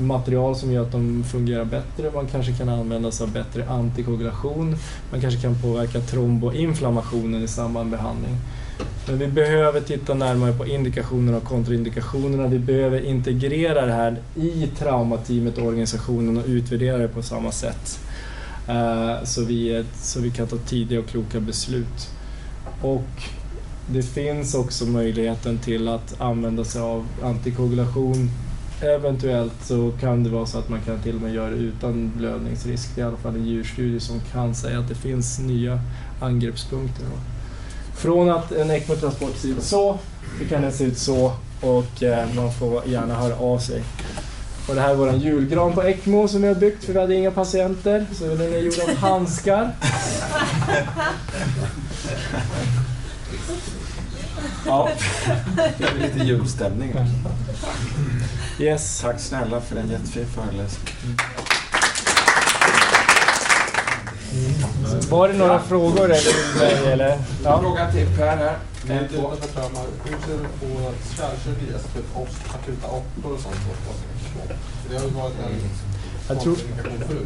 material 0.00 0.56
som 0.56 0.72
gör 0.72 0.82
att 0.82 0.92
de 0.92 1.24
fungerar 1.24 1.64
bättre. 1.64 2.10
Man 2.14 2.26
kanske 2.26 2.52
kan 2.52 2.68
använda 2.68 3.10
sig 3.10 3.24
av 3.24 3.32
bättre 3.32 3.68
antikoagulation. 3.68 4.76
Man 5.10 5.20
kanske 5.20 5.40
kan 5.40 5.54
påverka 5.62 6.00
tromboinflammationen 6.00 7.42
i 7.42 7.48
samband 7.48 7.90
med 7.90 7.98
behandling. 7.98 8.36
Men 9.06 9.18
vi 9.18 9.26
behöver 9.26 9.80
titta 9.80 10.14
närmare 10.14 10.52
på 10.52 10.66
indikationerna 10.66 11.36
och 11.36 11.44
kontraindikationerna. 11.44 12.46
Vi 12.46 12.58
behöver 12.58 13.00
integrera 13.04 13.86
det 13.86 13.92
här 13.92 14.16
i 14.34 14.68
traumateamet 14.78 15.58
och 15.58 15.66
organisationen 15.66 16.36
och 16.36 16.44
utvärdera 16.46 16.98
det 16.98 17.08
på 17.08 17.22
samma 17.22 17.52
sätt. 17.52 18.00
Eh, 18.68 19.24
så, 19.24 19.44
vi, 19.44 19.84
så 19.94 20.20
vi 20.20 20.30
kan 20.30 20.46
ta 20.46 20.56
tidiga 20.56 21.00
och 21.00 21.06
kloka 21.06 21.40
beslut. 21.40 22.10
Och 22.82 23.22
det 23.86 24.02
finns 24.02 24.54
också 24.54 24.86
möjligheten 24.86 25.58
till 25.58 25.88
att 25.88 26.20
använda 26.20 26.64
sig 26.64 26.80
av 26.82 27.06
antikoagulation 27.22 28.30
Eventuellt 28.82 29.64
så 29.64 29.92
kan 30.00 30.24
det 30.24 30.30
vara 30.30 30.46
så 30.46 30.58
att 30.58 30.68
man 30.68 30.80
kan 30.80 31.02
till 31.02 31.14
och 31.14 31.22
med 31.22 31.34
göra 31.34 31.50
det 31.50 31.56
utan 31.56 32.12
blödningsrisk. 32.16 32.94
Det 32.94 33.00
är 33.00 33.04
i 33.04 33.08
alla 33.08 33.16
fall 33.16 33.34
en 33.34 33.46
djurstudie 33.46 34.00
som 34.00 34.20
kan 34.32 34.54
säga 34.54 34.78
att 34.78 34.88
det 34.88 34.94
finns 34.94 35.38
nya 35.38 35.80
angreppspunkter. 36.20 37.06
Från 37.96 38.30
att 38.30 38.52
en 38.52 38.70
ECMO-transport 38.70 39.36
ser 39.36 39.48
ut 39.48 39.62
så, 39.62 39.98
så 40.38 40.44
kan 40.48 40.62
den 40.62 40.72
se 40.72 40.84
ut 40.84 40.98
så 40.98 41.32
och 41.60 42.02
eh, 42.02 42.34
man 42.34 42.52
får 42.52 42.86
gärna 42.86 43.14
höra 43.14 43.36
av 43.36 43.58
sig. 43.58 43.82
Och 44.68 44.74
det 44.74 44.80
här 44.80 44.90
är 44.90 44.94
vår 44.94 45.12
julgran 45.14 45.72
på 45.72 45.82
ECMO 45.82 46.28
som 46.28 46.42
vi 46.42 46.48
har 46.48 46.54
byggt 46.54 46.84
för 46.84 46.92
vi 46.92 47.00
hade 47.00 47.14
inga 47.14 47.30
patienter. 47.30 48.06
Så 48.12 48.24
den 48.24 48.52
är 48.52 48.58
gjord 48.58 48.80
av 48.88 48.94
handskar. 48.94 49.70
Ja, 54.66 54.88
det 55.78 55.84
är 55.84 55.98
lite 55.98 56.18
julstämning. 56.18 56.92
här. 56.92 57.06
Yes. 58.62 59.00
Tack 59.00 59.20
snälla 59.20 59.60
för 59.60 59.76
en 59.76 59.90
jättefin 59.90 60.26
föreläsning. 60.26 60.94
Mm. 61.04 61.16
Var 65.10 65.28
det 65.28 65.34
några 65.34 65.52
ja. 65.52 65.60
frågor 65.68 66.04
eller? 66.04 66.92
Eller? 66.92 67.18
Ja. 67.44 67.60
Fråga 67.60 67.92
till 67.92 68.06
Per 68.06 68.36
här. 68.36 68.56
Hur 68.84 68.98
ser 70.26 70.38
du 70.38 70.44
på 70.60 70.92
kärlkirurgi, 71.16 71.74
alltså 71.74 71.88
typ 71.88 72.04
akuta 72.54 72.86
apor 72.86 73.32
och 73.32 73.40
sånt? 73.40 73.56
Det 74.90 74.96
har 74.96 75.04
ju 75.04 75.10
varit 75.10 75.34
en 75.38 75.91
jag 76.32 76.40
tror, 76.40 76.56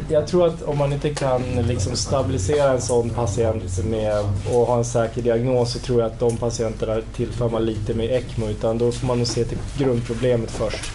jag 0.09 0.27
tror 0.27 0.47
att 0.47 0.61
om 0.61 0.77
man 0.77 0.93
inte 0.93 1.13
kan 1.13 1.41
liksom 1.41 1.95
stabilisera 1.95 2.71
en 2.71 2.81
sån 2.81 3.09
patient 3.09 3.85
med, 3.85 4.19
och 4.53 4.67
ha 4.67 4.77
en 4.77 4.85
säker 4.85 5.21
diagnos 5.21 5.71
så 5.71 5.79
tror 5.79 6.01
jag 6.01 6.11
att 6.11 6.19
de 6.19 6.37
patienterna 6.37 7.01
tillför 7.15 7.49
man 7.49 7.65
lite 7.65 7.93
med 7.93 8.11
ECMO 8.11 8.47
utan 8.47 8.77
då 8.77 8.91
får 8.91 9.07
man 9.07 9.17
nog 9.17 9.27
se 9.27 9.45
till 9.45 9.57
grundproblemet 9.77 10.51
först. 10.51 10.91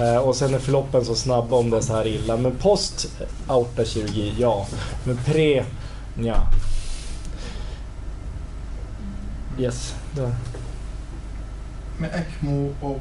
Eh, 0.00 0.16
och 0.16 0.36
sen 0.36 0.54
är 0.54 0.58
förloppen 0.58 1.04
så 1.04 1.14
snabba 1.14 1.56
om 1.56 1.70
det 1.70 1.76
är 1.76 1.80
så 1.80 1.92
här 1.92 2.06
illa. 2.06 2.36
Men 2.36 2.52
post 2.56 3.08
aortakirurgi, 3.46 4.34
ja. 4.38 4.66
Men 5.04 5.16
pre, 5.16 5.64
ja. 6.22 6.36
Yes, 9.58 9.94
där. 10.16 10.34
Med 11.98 12.10
ECMO 12.14 12.74
och 12.80 13.00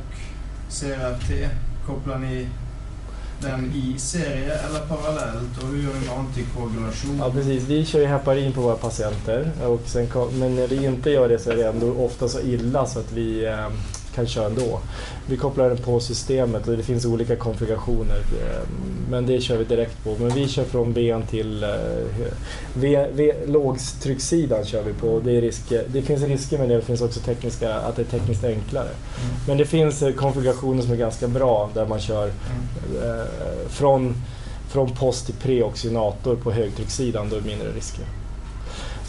CRT 0.69 1.49
kopplar 1.85 2.17
ni 2.17 2.47
den 3.43 3.71
i 3.75 3.99
serie 3.99 4.53
eller 4.53 4.79
parallellt 4.79 5.57
och 5.61 5.67
hur 5.67 5.83
gör 5.83 5.93
vi 5.93 6.07
med 6.07 6.17
antikoagulation? 6.19 7.17
Ja 7.19 7.31
precis, 7.31 7.63
vi 7.63 7.85
kör 7.85 7.99
ju 7.99 8.05
heparin 8.05 8.53
på 8.53 8.61
våra 8.61 8.75
patienter 8.75 9.51
och 9.65 9.81
sen, 9.85 10.07
men 10.33 10.55
när 10.55 10.67
vi 10.67 10.85
inte 10.85 11.09
gör 11.09 11.29
det 11.29 11.39
så 11.39 11.51
är 11.51 11.55
det 11.55 11.67
ändå 11.67 11.93
ofta 11.93 12.27
så 12.27 12.39
illa 12.39 12.85
så 12.85 12.99
att 12.99 13.11
vi, 13.11 13.45
eh, 13.45 13.67
kan 14.15 14.27
köra 14.27 14.45
ändå. 14.45 14.79
Vi 15.27 15.37
kopplar 15.37 15.69
den 15.69 15.77
på 15.77 15.99
systemet 15.99 16.67
och 16.67 16.77
det 16.77 16.83
finns 16.83 17.05
olika 17.05 17.35
konfigurationer. 17.35 18.17
eh, 18.17 18.67
Men 19.09 19.25
det 19.25 19.41
kör 19.41 19.57
vi 19.57 19.63
direkt 19.63 20.03
på. 20.03 20.15
Men 20.19 20.29
vi 20.29 20.47
kör 20.47 20.63
från 20.63 20.93
ben 20.93 21.23
till 21.23 21.63
eh, 21.63 21.69
v, 22.73 23.07
v, 23.13 23.33
lågtryckssidan 23.47 24.65
kör 24.65 24.83
vi 24.83 24.93
på. 24.93 25.19
Det, 25.19 25.37
är 25.37 25.41
risker, 25.41 25.83
det 25.87 26.01
finns 26.01 26.23
risker 26.23 26.57
med 26.57 26.69
det, 26.69 26.75
det 26.75 26.81
finns 26.81 27.01
också 27.01 27.19
tekniska, 27.19 27.73
att 27.75 27.95
det 27.95 28.01
är 28.01 28.19
tekniskt 28.19 28.43
enklare. 28.43 28.89
Men 29.47 29.57
det 29.57 29.65
finns 29.65 30.01
eh, 30.01 30.13
konfigurationer 30.13 30.81
som 30.81 30.91
är 30.91 30.95
ganska 30.97 31.27
bra 31.27 31.69
där 31.73 31.85
man 31.85 31.99
kör 31.99 32.27
eh, 32.27 33.25
från, 33.69 34.15
från 34.69 34.89
post 34.95 35.25
till 35.25 35.35
preoxygenator 35.35 36.35
på 36.35 36.51
högtryckssidan, 36.51 37.29
då 37.29 37.35
är 37.35 37.41
det 37.41 37.47
mindre 37.47 37.71
risker. 37.71 38.05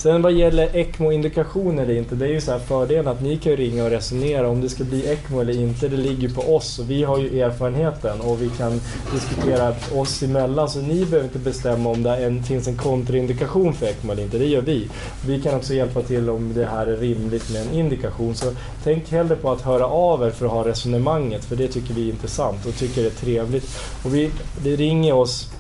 Sen 0.05 0.23
vad 0.23 0.33
gäller 0.33 0.77
ECMO-indikation 0.77 1.79
eller 1.79 1.95
inte, 1.95 2.15
det 2.15 2.25
är 2.25 2.31
ju 2.31 2.41
så 2.41 2.53
här 2.53 2.59
fördelen 2.59 3.09
att 3.09 3.23
ni 3.23 3.37
kan 3.37 3.53
ju 3.53 3.57
ringa 3.57 3.85
och 3.85 3.91
resonera 3.91 4.49
om 4.49 4.61
det 4.61 4.69
ska 4.69 4.85
bli 4.85 5.13
ECMO 5.13 5.41
eller 5.41 5.53
inte, 5.53 5.89
det 5.89 5.97
ligger 5.97 6.29
ju 6.29 6.35
på 6.35 6.57
oss 6.57 6.79
och 6.79 6.91
vi 6.91 7.03
har 7.05 7.19
ju 7.19 7.41
erfarenheten 7.41 8.21
och 8.21 8.43
vi 8.43 8.49
kan 8.49 8.81
diskutera 9.13 9.75
oss 9.95 10.23
emellan. 10.23 10.69
Så 10.69 10.79
ni 10.79 11.05
behöver 11.05 11.25
inte 11.25 11.39
bestämma 11.39 11.91
om 11.91 12.03
det 12.03 12.17
en, 12.17 12.43
finns 12.43 12.69
en 12.69 12.77
kontraindikation 12.77 13.75
för 13.75 13.87
ECMO 13.87 14.13
eller 14.13 14.23
inte, 14.23 14.39
det 14.39 14.47
gör 14.47 14.61
vi. 14.61 14.89
Vi 15.27 15.43
kan 15.43 15.55
också 15.55 15.75
hjälpa 15.75 16.03
till 16.03 16.31
om 16.31 16.55
det 16.55 16.67
här 16.67 16.87
är 16.87 16.97
rimligt 16.97 17.53
med 17.53 17.63
en 17.63 17.73
indikation. 17.73 18.35
Så 18.35 18.53
tänk 18.83 19.11
hellre 19.11 19.37
på 19.37 19.51
att 19.51 19.61
höra 19.61 19.87
av 19.87 20.23
er 20.23 20.31
för 20.31 20.47
att 20.47 20.53
ha 20.53 20.65
resonemanget 20.65 21.45
för 21.45 21.57
det 21.57 21.69
tycker 21.69 21.95
vi 21.95 22.09
är 22.09 22.13
intressant 22.13 22.67
och 22.67 22.75
tycker 22.75 23.03
det 23.03 23.09
är 23.09 23.25
trevligt. 23.25 23.81
Och 24.05 24.15
vi, 24.15 24.31
det 24.65 24.77
ringer 24.77 25.13
oss 25.13 25.51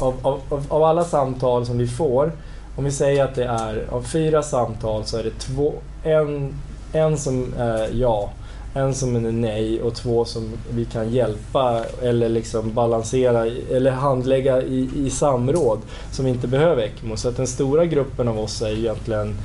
av, 0.00 0.14
av, 0.22 0.64
av 0.68 0.82
alla 0.82 1.04
samtal 1.04 1.66
som 1.66 1.78
vi 1.78 1.86
får 1.86 2.32
om 2.78 2.84
vi 2.84 2.90
säger 2.90 3.24
att 3.24 3.34
det 3.34 3.44
är 3.44 3.86
av 3.90 4.02
fyra 4.02 4.42
samtal 4.42 5.04
så 5.04 5.16
är 5.16 5.24
det 5.24 5.38
två, 5.38 5.74
en, 6.02 6.54
en 6.92 7.16
som 7.16 7.54
är 7.58 7.88
ja, 7.92 8.30
en 8.74 8.94
som 8.94 9.16
är 9.16 9.20
nej 9.32 9.82
och 9.82 9.94
två 9.94 10.24
som 10.24 10.52
vi 10.70 10.84
kan 10.84 11.10
hjälpa 11.10 11.84
eller 12.02 12.28
liksom 12.28 12.74
balansera 12.74 13.46
eller 13.46 13.90
handlägga 13.90 14.62
i, 14.62 14.90
i 14.96 15.10
samråd 15.10 15.78
som 16.10 16.26
inte 16.26 16.48
behöver 16.48 16.82
ECMO. 16.82 17.16
Så 17.16 17.28
att 17.28 17.36
den 17.36 17.46
stora 17.46 17.86
gruppen 17.86 18.28
av 18.28 18.38
oss 18.38 18.62
är 18.62 18.78
egentligen 18.78 19.36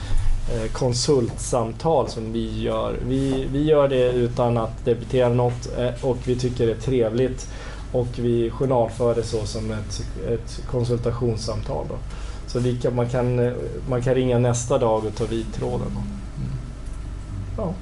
eh, 0.54 0.72
konsultsamtal 0.72 2.10
som 2.10 2.34
vi 2.34 2.62
gör. 2.62 2.96
Vi, 3.08 3.48
vi 3.52 3.64
gör 3.64 3.88
det 3.88 4.12
utan 4.12 4.58
att 4.58 4.86
debitera 4.86 5.30
något 5.30 5.78
eh, 5.78 6.06
och 6.06 6.18
vi 6.26 6.36
tycker 6.36 6.66
det 6.66 6.72
är 6.72 6.82
trevligt 6.82 7.48
och 7.92 8.08
vi 8.16 8.50
journalför 8.50 9.16
det 9.16 9.24
så 9.24 9.46
som 9.46 9.72
ett, 9.72 10.02
ett 10.28 10.62
konsultationssamtal. 10.72 11.86
Då. 11.90 11.96
Så 12.54 12.60
vi 12.60 12.78
kan, 12.78 12.96
man, 12.96 13.10
kan, 13.10 13.54
man 13.90 14.02
kan 14.02 14.16
ringa 14.16 14.40
nästa 14.40 14.78
dag 14.78 15.06
och 15.06 15.16
ta 15.16 15.26
vid 15.26 15.54
tråden. 15.54 15.88
Mm. 15.88 16.52
Ja. 17.58 17.74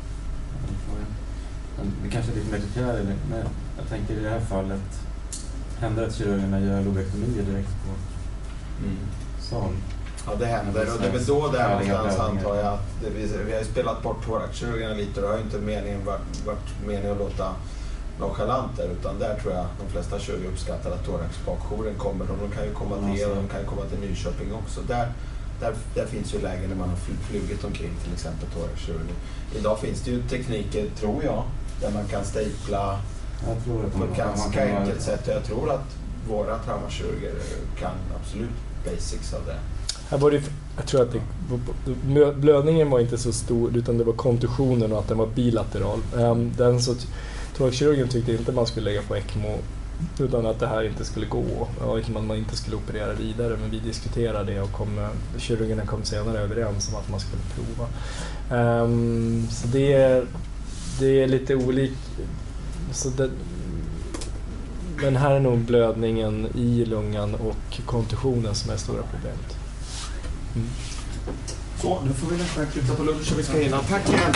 Det 2.04 2.10
kanske 2.10 2.32
är 2.32 2.36
lite 2.36 2.52
mer 2.52 2.60
detaljer, 2.60 3.16
men 3.30 3.44
jag 3.78 3.90
tänker 3.90 4.14
i 4.14 4.24
det 4.24 4.30
här 4.30 4.40
fallet, 4.40 4.82
händer 5.80 6.02
det 6.02 6.08
att 6.08 6.16
kirurgerna 6.16 6.60
gör 6.60 6.84
lobektomier 6.84 7.44
direkt 7.44 7.70
på 7.70 7.94
sal? 9.42 9.74
Ja, 10.26 10.32
det 10.40 10.46
händer 10.46 10.94
och 10.94 11.02
det 11.02 11.08
är 11.08 11.12
väl 11.12 11.26
då 11.26 11.48
där 11.48 11.68
Färdiga 11.68 11.98
någonstans 11.98 12.30
antar 12.30 12.56
jag 12.56 12.74
att 12.74 12.88
det, 13.04 13.10
vi, 13.10 13.28
vi 13.46 13.52
har 13.52 13.60
ju 13.60 13.66
spelat 13.66 14.04
bort 14.04 14.26
thoraxkirurgerna 14.26 14.94
lite 14.94 15.20
och 15.20 15.22
det 15.22 15.28
har 15.28 15.38
ju 15.38 15.44
inte 15.44 15.58
meningen 15.58 16.06
varit, 16.06 16.46
varit 16.46 16.88
meningen 16.88 17.12
att 17.12 17.18
låta 17.18 17.56
nonchalant 18.22 18.78
där 18.78 18.88
utan 19.00 19.20
där 19.20 19.34
tror 19.42 19.54
jag 19.54 19.66
de 19.82 19.92
flesta 19.94 20.20
kirurger 20.20 20.48
uppskattar 20.50 20.92
att 20.92 21.06
thoraxbakjouren 21.06 21.96
kommer 21.98 22.26
och 22.32 22.38
de 22.44 22.56
kan 22.56 22.64
ju 22.68 22.74
komma 22.74 22.96
till 22.98 23.22
er 23.22 23.30
och 23.30 23.36
de 23.36 23.48
kan 23.48 23.60
ju 23.60 23.66
komma 23.66 23.82
till 23.90 24.00
Nyköping 24.00 24.50
också. 24.62 24.80
Där, 24.88 25.08
där, 25.62 25.74
där 25.96 26.06
finns 26.06 26.34
ju 26.34 26.40
lägen 26.42 26.70
där 26.70 26.78
man 26.78 26.90
har 26.90 26.96
fl- 26.96 27.22
flugit 27.30 27.64
omkring 27.64 27.92
till 28.04 28.14
exempel 28.14 28.48
thoraxkirurger. 28.56 29.16
Idag 29.60 29.80
finns 29.80 30.02
det 30.02 30.12
ju 30.12 30.22
tekniker, 30.24 30.86
tror 31.00 31.24
jag, 31.24 31.44
där 31.82 31.92
man 31.92 32.06
kan 32.06 32.26
stapla 32.26 33.00
på 33.98 34.04
ett 34.12 34.18
ganska 34.18 34.78
enkelt 34.80 35.02
sätt 35.02 35.28
och 35.28 35.34
jag 35.34 35.44
tror 35.44 35.72
att 35.72 35.88
våra 36.30 36.58
traumakirurger 36.60 37.34
kan 37.80 37.92
absolut 38.22 38.50
basics 38.86 39.34
av 39.34 39.46
det. 39.46 39.56
Här 40.10 40.18
var 40.18 40.32
det, 40.32 40.42
jag 40.78 40.86
tror 40.88 41.02
att 41.02 41.12
det, 41.12 41.22
blö- 42.08 42.34
blödningen 42.36 42.90
var 42.90 43.00
inte 43.00 43.18
så 43.18 43.32
stor 43.32 43.78
utan 43.78 43.98
det 43.98 44.04
var 44.04 44.14
kontusionen 44.14 44.94
och 44.94 45.00
att 45.00 45.08
den 45.08 45.18
var 45.18 45.28
bilateral. 45.28 46.00
Ehm, 46.20 46.52
Den 46.58 46.82
så, 46.82 46.96
thoraxkirurgen 47.58 48.08
tyckte 48.08 48.32
inte 48.32 48.52
man 48.52 48.68
skulle 48.68 48.86
lägga 48.86 49.02
på 49.02 49.16
ECMO 49.16 49.58
utan 50.20 50.46
att 50.46 50.60
det 50.60 50.68
här 50.68 50.84
inte 50.84 51.06
skulle 51.06 51.26
gå. 51.26 51.68
och 51.86 52.00
att 52.00 52.10
man 52.10 52.38
inte 52.38 52.58
skulle 52.58 52.76
operera 52.76 53.14
vidare 53.14 53.58
men 53.62 53.70
vi 53.72 53.80
diskuterade 53.80 54.54
det 54.54 54.62
och 54.62 54.72
kom, 54.72 55.08
kirurgerna 55.38 55.86
kom 55.86 56.04
senare 56.04 56.40
överens 56.40 56.90
om 56.90 56.96
att 56.96 57.10
man 57.10 57.20
skulle 57.20 57.42
prova. 57.56 57.88
Um, 58.82 59.48
så 59.52 59.68
det, 59.68 59.94
är- 59.94 60.26
det 61.00 61.24
är 61.24 61.28
lite 61.28 61.56
olikt. 61.56 62.10
Så 62.92 63.10
det, 63.10 63.30
men 65.02 65.16
här 65.16 65.32
är 65.32 65.40
nog 65.40 65.58
blödningen 65.60 66.48
i 66.56 66.86
lungan 66.86 67.36
och 67.36 67.82
kontusionen 67.86 68.56
som 68.56 68.72
är 68.72 68.78
stora 68.78 69.04
problemet. 69.12 69.58
Mm. 70.56 70.68
Så, 71.82 72.02
nu 72.06 72.14
får 72.14 72.28
vi 72.32 72.38
nästan 72.38 72.66
kuta 72.66 72.96
på 72.96 73.04
lunch 73.04 73.32
och 73.34 73.40
vi 73.40 73.44
ska 73.44 73.58
hinna. 73.58 73.80
Tack 73.80 74.10
igen. 74.10 74.34